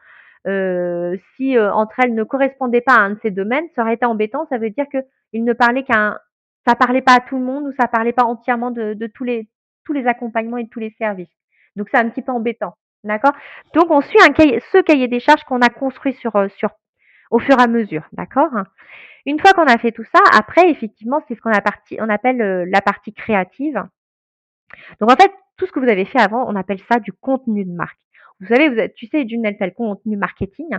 [1.36, 4.48] si entre elles ne correspondaient pas à un de ces domaines, ça aurait été embêtant.
[4.50, 4.98] Ça veut dire que
[5.32, 6.17] il ne parlait qu'un,
[6.65, 9.24] ça parlait pas à tout le monde ou ça parlait pas entièrement de, de tous
[9.24, 9.48] les
[9.86, 11.36] tous les accompagnements et tous les services.
[11.76, 12.76] Donc c'est un petit peu embêtant.
[13.03, 13.33] D'accord?
[13.73, 16.69] Donc, on suit un cahier, ce cahier des charges qu'on a construit sur, euh, sur,
[17.31, 18.03] au fur et à mesure.
[18.12, 18.51] D'accord?
[19.25, 22.65] Une fois qu'on a fait tout ça, après, effectivement, c'est ce qu'on on appelle euh,
[22.69, 23.81] la partie créative.
[24.99, 27.65] Donc, en fait, tout ce que vous avez fait avant, on appelle ça du contenu
[27.65, 27.99] de marque.
[28.39, 30.69] Vous savez, vous êtes, tu sais, d'une le contenu marketing.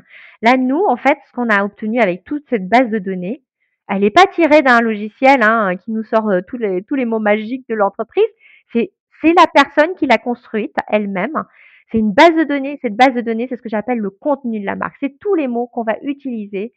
[0.40, 3.42] Là, nous, en fait, ce qu'on a obtenu avec toute cette base de données,
[3.88, 7.04] elle n'est pas tirée d'un logiciel hein, qui nous sort euh, tous, les, tous les
[7.04, 8.24] mots magiques de l'entreprise.
[8.72, 11.44] C'est la personne qui l'a construite elle-même.
[11.90, 12.78] C'est une base de données.
[12.82, 14.96] Cette base de données, c'est ce que j'appelle le contenu de la marque.
[15.00, 16.72] C'est tous les mots qu'on va utiliser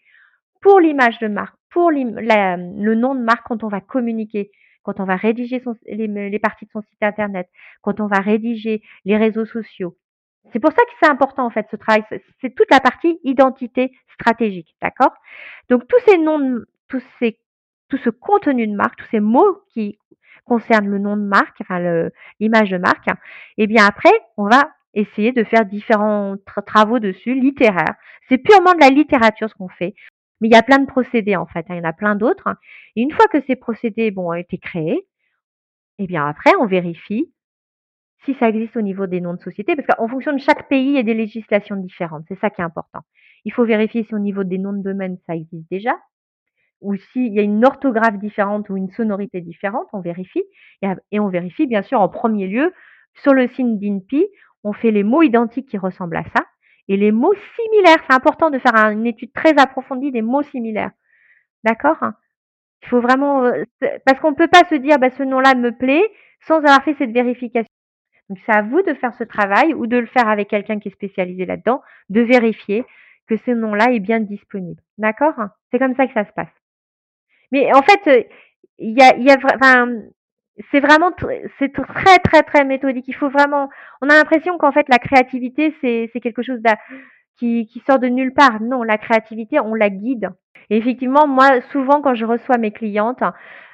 [0.62, 4.50] pour l'image de marque, pour le nom de marque quand on va communiquer,
[4.82, 7.50] quand on va rédiger les, parties de son site internet,
[7.82, 9.98] quand on va rédiger les réseaux sociaux,
[10.52, 12.04] c'est pour ça que c'est important en fait ce travail.
[12.42, 15.14] C'est toute la partie identité stratégique, d'accord?
[15.70, 17.38] Donc tous ces noms, tous ces,
[17.90, 19.98] tout ce contenu de marque, tous ces mots qui
[20.46, 24.70] concernent le nom de marque, enfin l'image de marque, et eh bien après on va
[24.94, 27.96] essayer de faire différents travaux dessus, littéraires.
[28.30, 29.96] C'est purement de la littérature ce qu'on fait.
[30.42, 31.76] Mais il y a plein de procédés en fait, hein.
[31.76, 32.50] il y en a plein d'autres.
[32.96, 35.08] Et une fois que ces procédés bon, ont été créés,
[36.00, 37.32] eh bien après on vérifie
[38.26, 40.88] si ça existe au niveau des noms de société, parce qu'en fonction de chaque pays,
[40.88, 42.24] il y a des législations différentes.
[42.28, 43.02] C'est ça qui est important.
[43.46, 45.94] Il faut vérifier si au niveau des noms de domaine, ça existe déjà,
[46.82, 50.44] ou s'il y a une orthographe différente ou une sonorité différente, on vérifie.
[51.12, 52.74] Et on vérifie, bien sûr, en premier lieu,
[53.16, 54.26] sur le signe d'INPI,
[54.64, 56.46] on fait les mots identiques qui ressemblent à ça,
[56.88, 58.04] et les mots similaires.
[58.08, 60.92] C'est important de faire une étude très approfondie des mots similaires.
[61.64, 61.98] D'accord?
[62.82, 63.46] Il faut vraiment...
[63.46, 63.64] Euh,
[64.06, 66.04] parce qu'on ne peut pas se dire, bah, ce nom-là me plaît,
[66.42, 67.70] sans avoir fait cette vérification.
[68.30, 70.90] Donc c'est à vous de faire ce travail ou de le faire avec quelqu'un qui
[70.90, 72.86] est spécialisé là-dedans, de vérifier
[73.28, 74.82] que ce nom-là est bien disponible.
[74.98, 75.36] D'accord?
[75.72, 76.54] C'est comme ça que ça se passe.
[77.52, 78.28] Mais en fait,
[78.80, 79.88] il y a, y a enfin,
[80.72, 81.12] c'est vraiment
[81.60, 83.08] c'est très très très méthodique.
[83.08, 83.70] Il faut vraiment.
[84.02, 86.62] On a l'impression qu'en fait la créativité c'est quelque chose
[87.38, 88.62] qui qui sort de nulle part.
[88.62, 90.30] Non, la créativité on la guide.
[90.70, 93.24] Et effectivement, moi souvent quand je reçois mes clientes,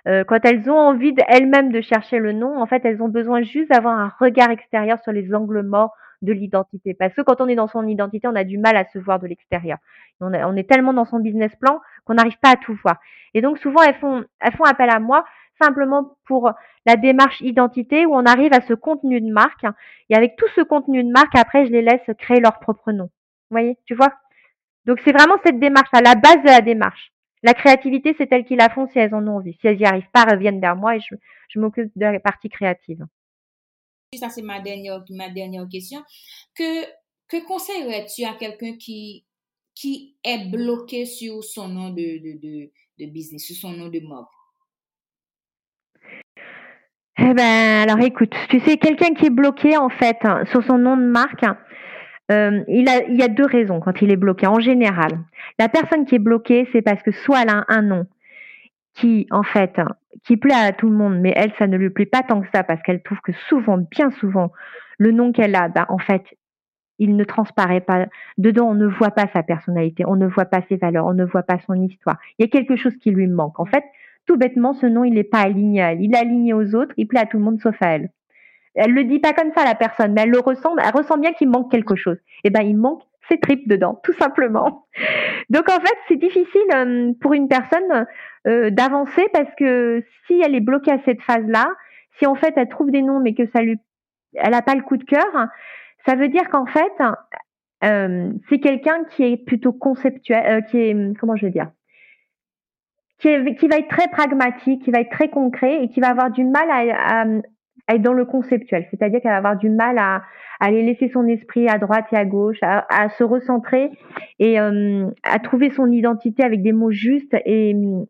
[0.07, 3.41] euh, quand elles ont envie elles-mêmes de chercher le nom, en fait, elles ont besoin
[3.41, 6.93] juste d'avoir un regard extérieur sur les angles morts de l'identité.
[6.93, 9.19] Parce que quand on est dans son identité, on a du mal à se voir
[9.19, 9.77] de l'extérieur.
[10.19, 12.97] On, on, est tellement dans son business plan qu'on n'arrive pas à tout voir.
[13.33, 15.23] Et donc souvent, elles font, elles font appel à moi
[15.61, 16.51] simplement pour
[16.85, 19.65] la démarche identité où on arrive à ce contenu de marque.
[20.09, 23.05] Et avec tout ce contenu de marque, après, je les laisse créer leur propre nom.
[23.05, 24.13] Vous voyez, tu vois?
[24.85, 27.11] Donc c'est vraiment cette démarche, à la base de la démarche.
[27.41, 29.55] La créativité, c'est elles qui la font si elles en ont envie.
[29.61, 32.49] Si elles n'y arrivent pas, elles viennent vers moi et je, m'occupe de la partie
[32.49, 33.05] créative.
[34.15, 36.03] Ça, c'est ma dernière, ma dernière question.
[36.55, 36.83] Que,
[37.27, 39.25] que conseillerais-tu à quelqu'un qui,
[39.75, 44.25] qui est bloqué sur son nom de, de, de, business, sur son nom de mob?
[47.17, 50.77] Eh ben, alors écoute, tu sais, quelqu'un qui est bloqué en fait hein, sur son
[50.77, 51.43] nom de marque,
[52.31, 55.19] euh, il, a, il y a deux raisons quand il est bloqué en général.
[55.57, 58.05] La personne qui est bloquée, c'est parce que soit elle a un nom
[58.93, 59.81] qui, en fait,
[60.25, 62.47] qui plaît à tout le monde, mais elle, ça ne lui plaît pas tant que
[62.53, 64.51] ça parce qu'elle trouve que souvent, bien souvent,
[64.97, 66.23] le nom qu'elle a, bah, en fait,
[66.99, 68.07] il ne transparaît pas.
[68.37, 71.25] Dedans, on ne voit pas sa personnalité, on ne voit pas ses valeurs, on ne
[71.25, 72.17] voit pas son histoire.
[72.37, 73.59] Il y a quelque chose qui lui manque.
[73.59, 73.83] En fait,
[74.29, 76.03] tout bêtement, ce nom, il n'est pas aligné à elle.
[76.03, 78.11] Il est aligné aux autres, il plaît à tout le monde sauf à elle.
[78.75, 81.33] Elle le dit pas comme ça la personne, mais elle le ressent, elle ressent bien
[81.33, 82.17] qu'il manque quelque chose.
[82.43, 84.85] Eh ben il manque ses tripes dedans, tout simplement.
[85.49, 88.05] Donc en fait, c'est difficile euh, pour une personne
[88.45, 91.67] euh, d'avancer parce que si elle est bloquée à cette phase-là,
[92.19, 93.79] si en fait elle trouve des noms mais que ça lui,
[94.35, 95.47] elle a pas le coup de cœur,
[96.05, 96.93] ça veut dire qu'en fait
[97.83, 101.71] euh, c'est quelqu'un qui est plutôt conceptuel, qui est comment je vais dire,
[103.19, 106.31] qui, qui, va être très pragmatique, qui va être très concret et qui va avoir
[106.31, 107.25] du mal à,
[107.93, 110.23] être dans le conceptuel, c'est-à-dire qu'elle va avoir du mal à,
[110.59, 113.91] aller laisser son esprit à droite et à gauche, à, se recentrer
[114.39, 118.03] et euh, à trouver son identité avec des mots justes et euh,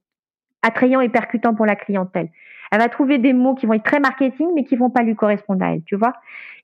[0.63, 2.29] attrayants et percutants pour la clientèle.
[2.71, 5.15] Elle va trouver des mots qui vont être très marketing, mais qui vont pas lui
[5.15, 6.13] correspondre à elle, tu vois.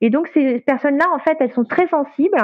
[0.01, 2.37] Et donc ces personnes-là, en fait, elles sont très sensibles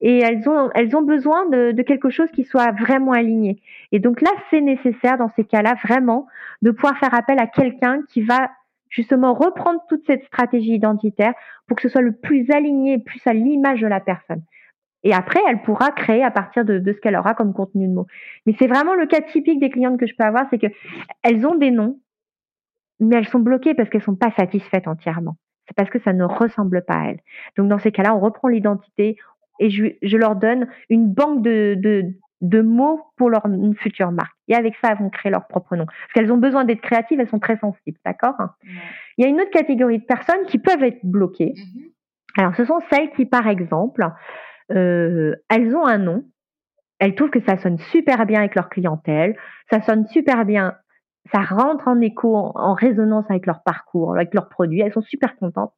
[0.00, 3.60] et elles ont besoin de, de quelque chose qui soit vraiment aligné.
[3.90, 6.26] Et donc là, c'est nécessaire dans ces cas-là vraiment
[6.62, 8.50] de pouvoir faire appel à quelqu'un qui va
[8.92, 11.32] justement reprendre toute cette stratégie identitaire
[11.66, 14.42] pour que ce soit le plus aligné, plus à l'image de la personne.
[15.04, 18.06] Et après, elle pourra créer à partir de, ce qu'elle aura comme contenu de mots.
[18.46, 20.68] Mais c'est vraiment le cas typique des clientes que je peux avoir, c'est que
[21.22, 21.98] elles ont des noms,
[23.02, 25.36] mais elles sont bloquées parce qu'elles sont pas satisfaites entièrement.
[25.66, 27.20] C'est parce que ça ne ressemble pas à elles.
[27.56, 29.16] Donc dans ces cas-là, on reprend l'identité
[29.60, 31.78] et je, je, leur donne une banque de,
[32.42, 33.46] de mots pour leur
[33.78, 34.36] future marque.
[34.48, 35.86] Et avec ça, elles vont créer leur propre nom.
[35.86, 38.34] Parce qu'elles ont besoin d'être créatives, elles sont très sensibles, d'accord?
[39.16, 41.54] Il y a une autre catégorie de personnes qui peuvent être bloquées.
[41.54, 41.92] Mm-hmm.
[42.38, 44.04] Alors, ce sont celles qui, par exemple,
[44.72, 46.24] euh, elles ont un nom,
[46.98, 49.36] elles trouvent que ça sonne super bien avec leur clientèle,
[49.70, 50.74] ça sonne super bien,
[51.30, 55.36] ça rentre en écho, en, résonance avec leur parcours, avec leurs produits, elles sont super
[55.36, 55.72] contentes.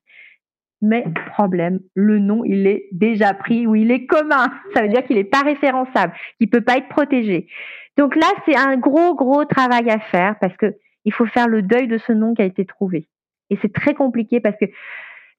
[0.81, 4.53] Mais problème, le nom, il est déjà pris ou il est commun.
[4.75, 7.49] Ça veut dire qu'il n'est pas référençable, qu'il peut pas être protégé.
[7.97, 10.75] Donc là, c'est un gros, gros travail à faire parce que
[11.05, 13.09] il faut faire le deuil de ce nom qui a été trouvé.
[13.51, 14.67] Et c'est très compliqué parce que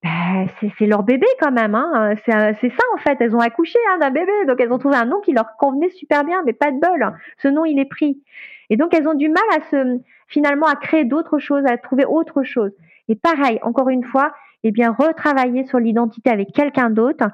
[0.05, 1.73] bah, c'est leur bébé quand même.
[1.73, 2.13] Hein.
[2.25, 3.17] C'est ça en fait.
[3.19, 5.89] Elles ont accouché hein, d'un bébé, donc elles ont trouvé un nom qui leur convenait
[5.89, 7.11] super bien, mais pas de bol.
[7.39, 8.21] Ce nom, il est pris.
[8.69, 12.05] Et donc elles ont du mal à se finalement à créer d'autres choses, à trouver
[12.05, 12.71] autre chose.
[13.07, 14.31] Et pareil, encore une fois,
[14.63, 17.25] eh bien retravailler sur l'identité avec quelqu'un d'autre.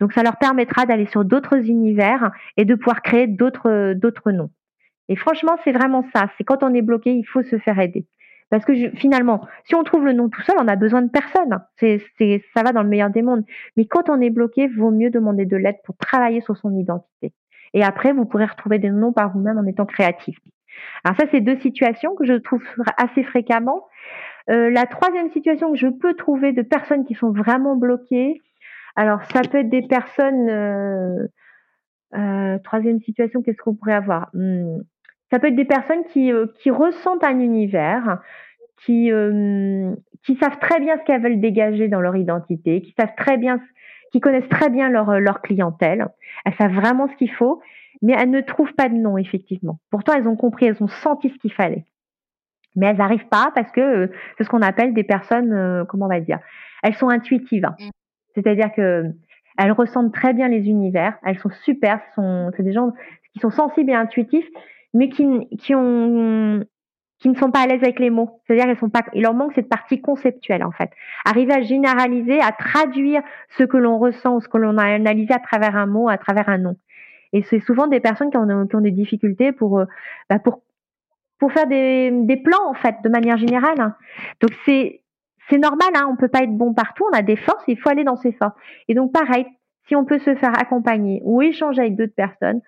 [0.00, 4.50] Donc ça leur permettra d'aller sur d'autres univers et de pouvoir créer d'autres d'autres noms.
[5.08, 6.28] Et franchement, c'est vraiment ça.
[6.36, 8.04] C'est quand on est bloqué, il faut se faire aider.
[8.50, 11.60] Parce que finalement, si on trouve le nom tout seul, on a besoin de personne.
[11.78, 13.44] C'est, c'est, ça va dans le meilleur des mondes.
[13.76, 17.32] Mais quand on est bloqué, vaut mieux demander de l'aide pour travailler sur son identité.
[17.74, 20.36] Et après, vous pourrez retrouver des noms par vous-même en étant créatif.
[21.04, 22.62] Alors ça, c'est deux situations que je trouve
[22.96, 23.86] assez fréquemment.
[24.50, 28.40] Euh, la troisième situation que je peux trouver de personnes qui sont vraiment bloquées,
[28.96, 30.48] alors ça peut être des personnes.
[30.48, 31.26] Euh,
[32.16, 34.30] euh, troisième situation, qu'est-ce qu'on pourrait avoir?
[34.34, 34.80] Hmm.
[35.30, 38.20] Ça peut être des personnes qui, euh, qui ressentent un univers,
[38.84, 43.14] qui, euh, qui savent très bien ce qu'elles veulent dégager dans leur identité, qui savent
[43.16, 43.60] très bien,
[44.12, 46.08] qui connaissent très bien leur, euh, leur clientèle.
[46.44, 47.60] Elles savent vraiment ce qu'il faut,
[48.02, 49.78] mais elles ne trouvent pas de nom, effectivement.
[49.90, 51.84] Pourtant, elles ont compris, elles ont senti ce qu'il fallait.
[52.76, 56.20] Mais elles n'arrivent pas parce que c'est ce qu'on appelle des personnes, comment on va
[56.20, 56.38] dire,
[56.84, 57.66] elles sont intuitives.
[57.66, 57.90] Mmh.
[58.34, 59.06] C'est-à-dire que
[59.58, 62.92] elles ressentent très bien les univers, elles sont super, sont, c'est des gens
[63.32, 64.48] qui sont sensibles et intuitifs,
[64.94, 65.26] mais qui,
[65.58, 66.64] qui ont
[67.20, 68.40] qui ne sont pas à l'aise avec les mots.
[68.46, 70.90] C'est-à-dire qu'ils sont pas, il leur manque cette partie conceptuelle en fait.
[71.24, 75.32] Arriver à généraliser, à traduire ce que l'on ressent ou ce que l'on a analysé
[75.34, 76.76] à travers un mot, à travers un nom.
[77.32, 79.84] Et c'est souvent des personnes qui ont, des difficultés pour, euh,
[80.28, 80.62] bah pour,
[81.38, 83.80] pour faire des, des plans en fait, de manière générale.
[83.80, 83.94] Hein.
[84.40, 85.02] Donc c'est,
[85.50, 87.90] c'est normal, hein, on peut pas être bon partout, on a des forces, il faut
[87.90, 88.56] aller dans ses forces.
[88.88, 89.46] Et donc pareil,
[89.86, 92.62] si on peut se faire accompagner ou échanger avec d'autres personnes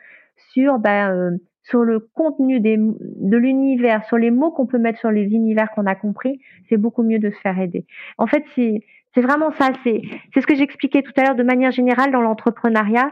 [0.52, 1.30] sur bah, euh,
[1.64, 5.70] sur le contenu des, de l'univers, sur les mots qu'on peut mettre sur les univers
[5.70, 7.86] qu'on a compris, c'est beaucoup mieux de se faire aider.
[8.18, 8.82] En fait, c'est
[9.20, 9.70] vraiment ça.
[9.84, 10.02] C'est
[10.32, 13.10] c'est ce que j'expliquais tout à l'heure de manière générale dans l'entrepreneuriat.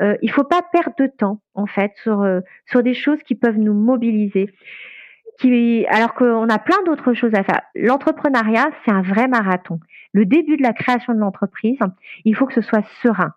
[0.00, 3.34] Euh, il faut pas perdre de temps en fait sur euh, sur des choses qui
[3.34, 4.50] peuvent nous mobiliser.
[5.40, 7.60] Qui, alors qu'on a plein d'autres choses à faire.
[7.76, 9.78] L'entrepreneuriat, c'est un vrai marathon.
[10.12, 11.78] Le début de la création de l'entreprise,
[12.24, 13.32] il faut que ce soit serein.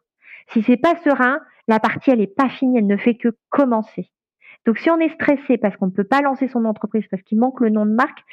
[0.47, 4.09] Si c'est pas serein, la partie elle est pas finie, elle ne fait que commencer.
[4.65, 7.39] Donc si on est stressé parce qu'on ne peut pas lancer son entreprise parce qu'il
[7.39, 8.23] manque le nom de marque,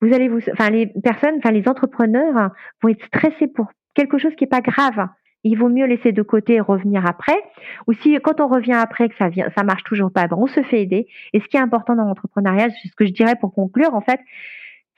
[0.00, 2.50] vous allez vous, enfin les personnes, enfin les entrepreneurs
[2.82, 5.08] vont être stressés pour quelque chose qui est pas grave.
[5.46, 7.38] Il vaut mieux laisser de côté et revenir après.
[7.86, 10.46] Ou si quand on revient après que ça vient, ça marche toujours pas, ben on
[10.46, 11.06] se fait aider.
[11.32, 14.00] Et ce qui est important dans l'entrepreneuriat, c'est ce que je dirais pour conclure en
[14.00, 14.20] fait,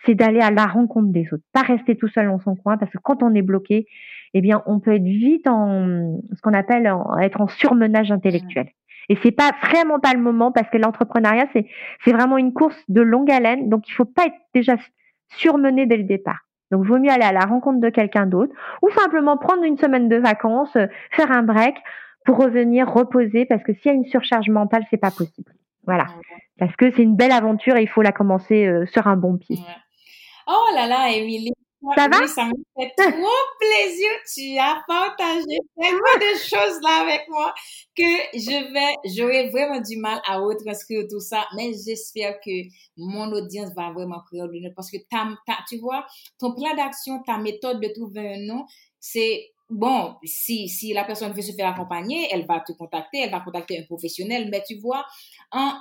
[0.05, 2.93] c'est d'aller à la rencontre des autres, pas rester tout seul dans son coin, parce
[2.93, 3.87] que quand on est bloqué,
[4.35, 8.69] eh bien, on peut être vite en ce qu'on appelle être en surmenage intellectuel.
[9.09, 11.67] Et c'est pas vraiment pas le moment parce que l'entrepreneuriat c'est
[12.05, 14.77] c'est vraiment une course de longue haleine, donc il faut pas être déjà
[15.37, 16.41] surmené dès le départ.
[16.71, 18.53] Donc vaut mieux aller à la rencontre de quelqu'un d'autre
[18.83, 21.77] ou simplement prendre une semaine de vacances, euh, faire un break
[22.25, 25.53] pour revenir reposer parce que s'il y a une surcharge mentale, c'est pas possible.
[25.87, 26.07] Voilà.
[26.59, 29.37] Parce que c'est une belle aventure et il faut la commencer euh, sur un bon
[29.37, 29.59] pied.
[30.49, 31.53] Oh là là, Émilie,
[31.95, 32.27] ça va?
[32.27, 33.13] ça me fait trop
[33.61, 34.11] plaisir.
[34.35, 37.55] Tu as partagé tellement de choses là avec moi
[37.97, 38.03] que
[38.35, 42.51] je vais, j'aurais vraiment du mal à retranscrire tout ça, mais j'espère que
[42.97, 44.97] mon audience va vraiment prendre parce que
[45.69, 46.07] tu vois,
[46.39, 48.67] ton plan d'action, ta méthode de trouver un nom,
[48.99, 53.31] c'est bon, si, si la personne veut se faire accompagner, elle va te contacter, elle
[53.31, 55.05] va contacter un professionnel, mais tu vois,
[55.53, 55.73] en,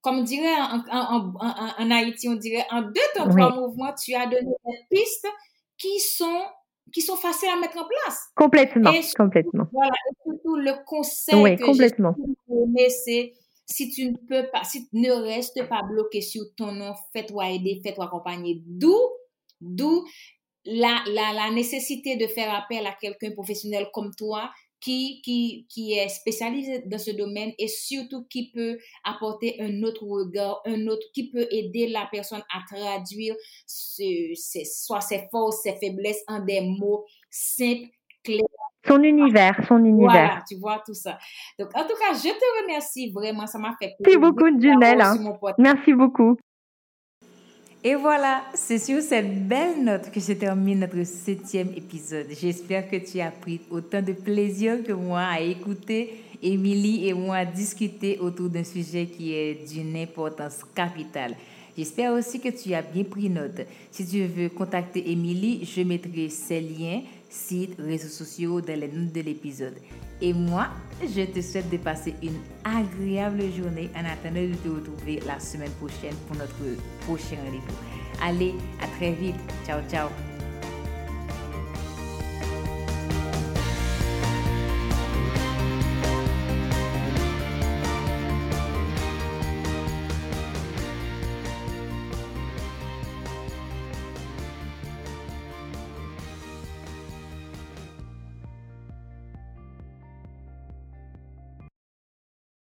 [0.00, 1.34] comme on dirait en, en,
[1.78, 5.28] en, Haïti, on dirait en deux temps, trois mouvements, tu as donné des pistes
[5.78, 6.42] qui sont
[6.92, 8.28] qui sont faciles à mettre en place.
[8.34, 9.66] Complètement, complètement.
[9.72, 12.14] Voilà, et surtout le conseil oui, que complètement.
[12.88, 13.34] c'est
[13.66, 17.50] si tu ne peux pas, si tu ne restes pas bloqué sur ton nom, fais-toi
[17.50, 18.62] aider, fais-toi accompagner.
[18.64, 18.96] D'où,
[19.60, 20.06] d'où
[20.64, 24.50] la, la, la nécessité de faire appel à quelqu'un professionnel comme toi
[24.80, 30.04] qui, qui, qui est spécialisé dans ce domaine et surtout qui peut apporter un autre
[30.04, 33.34] regard, un autre, qui peut aider la personne à traduire
[33.66, 34.32] ce,
[34.64, 37.88] soit ses forces, ses faiblesses en des mots simples,
[38.22, 38.42] clairs.
[38.86, 40.10] Son univers, son univers.
[40.10, 41.18] Voilà, tu vois tout ça.
[41.58, 43.46] Donc, en tout cas, je te remercie vraiment.
[43.46, 44.18] Ça m'a fait plaisir.
[44.18, 45.02] Merci beaucoup, Junelle.
[45.58, 46.36] Merci beaucoup.
[47.88, 52.26] Et voilà, c'est sur cette belle note que je termine notre septième épisode.
[52.38, 57.46] J'espère que tu as pris autant de plaisir que moi à écouter Émilie et moi
[57.46, 61.34] discuter autour d'un sujet qui est d'une importance capitale.
[61.78, 63.62] J'espère aussi que tu as bien pris note.
[63.90, 69.12] Si tu veux contacter Émilie, je mettrai ses liens, sites, réseaux sociaux dans les notes
[69.12, 69.76] de l'épisode.
[70.20, 70.68] Et moi,
[71.02, 75.72] je te souhaite de passer une agréable journée en attendant de te retrouver la semaine
[75.72, 76.54] prochaine pour notre
[77.02, 78.22] prochain rendez-vous.
[78.22, 79.36] Allez, à très vite.
[79.64, 80.08] Ciao, ciao.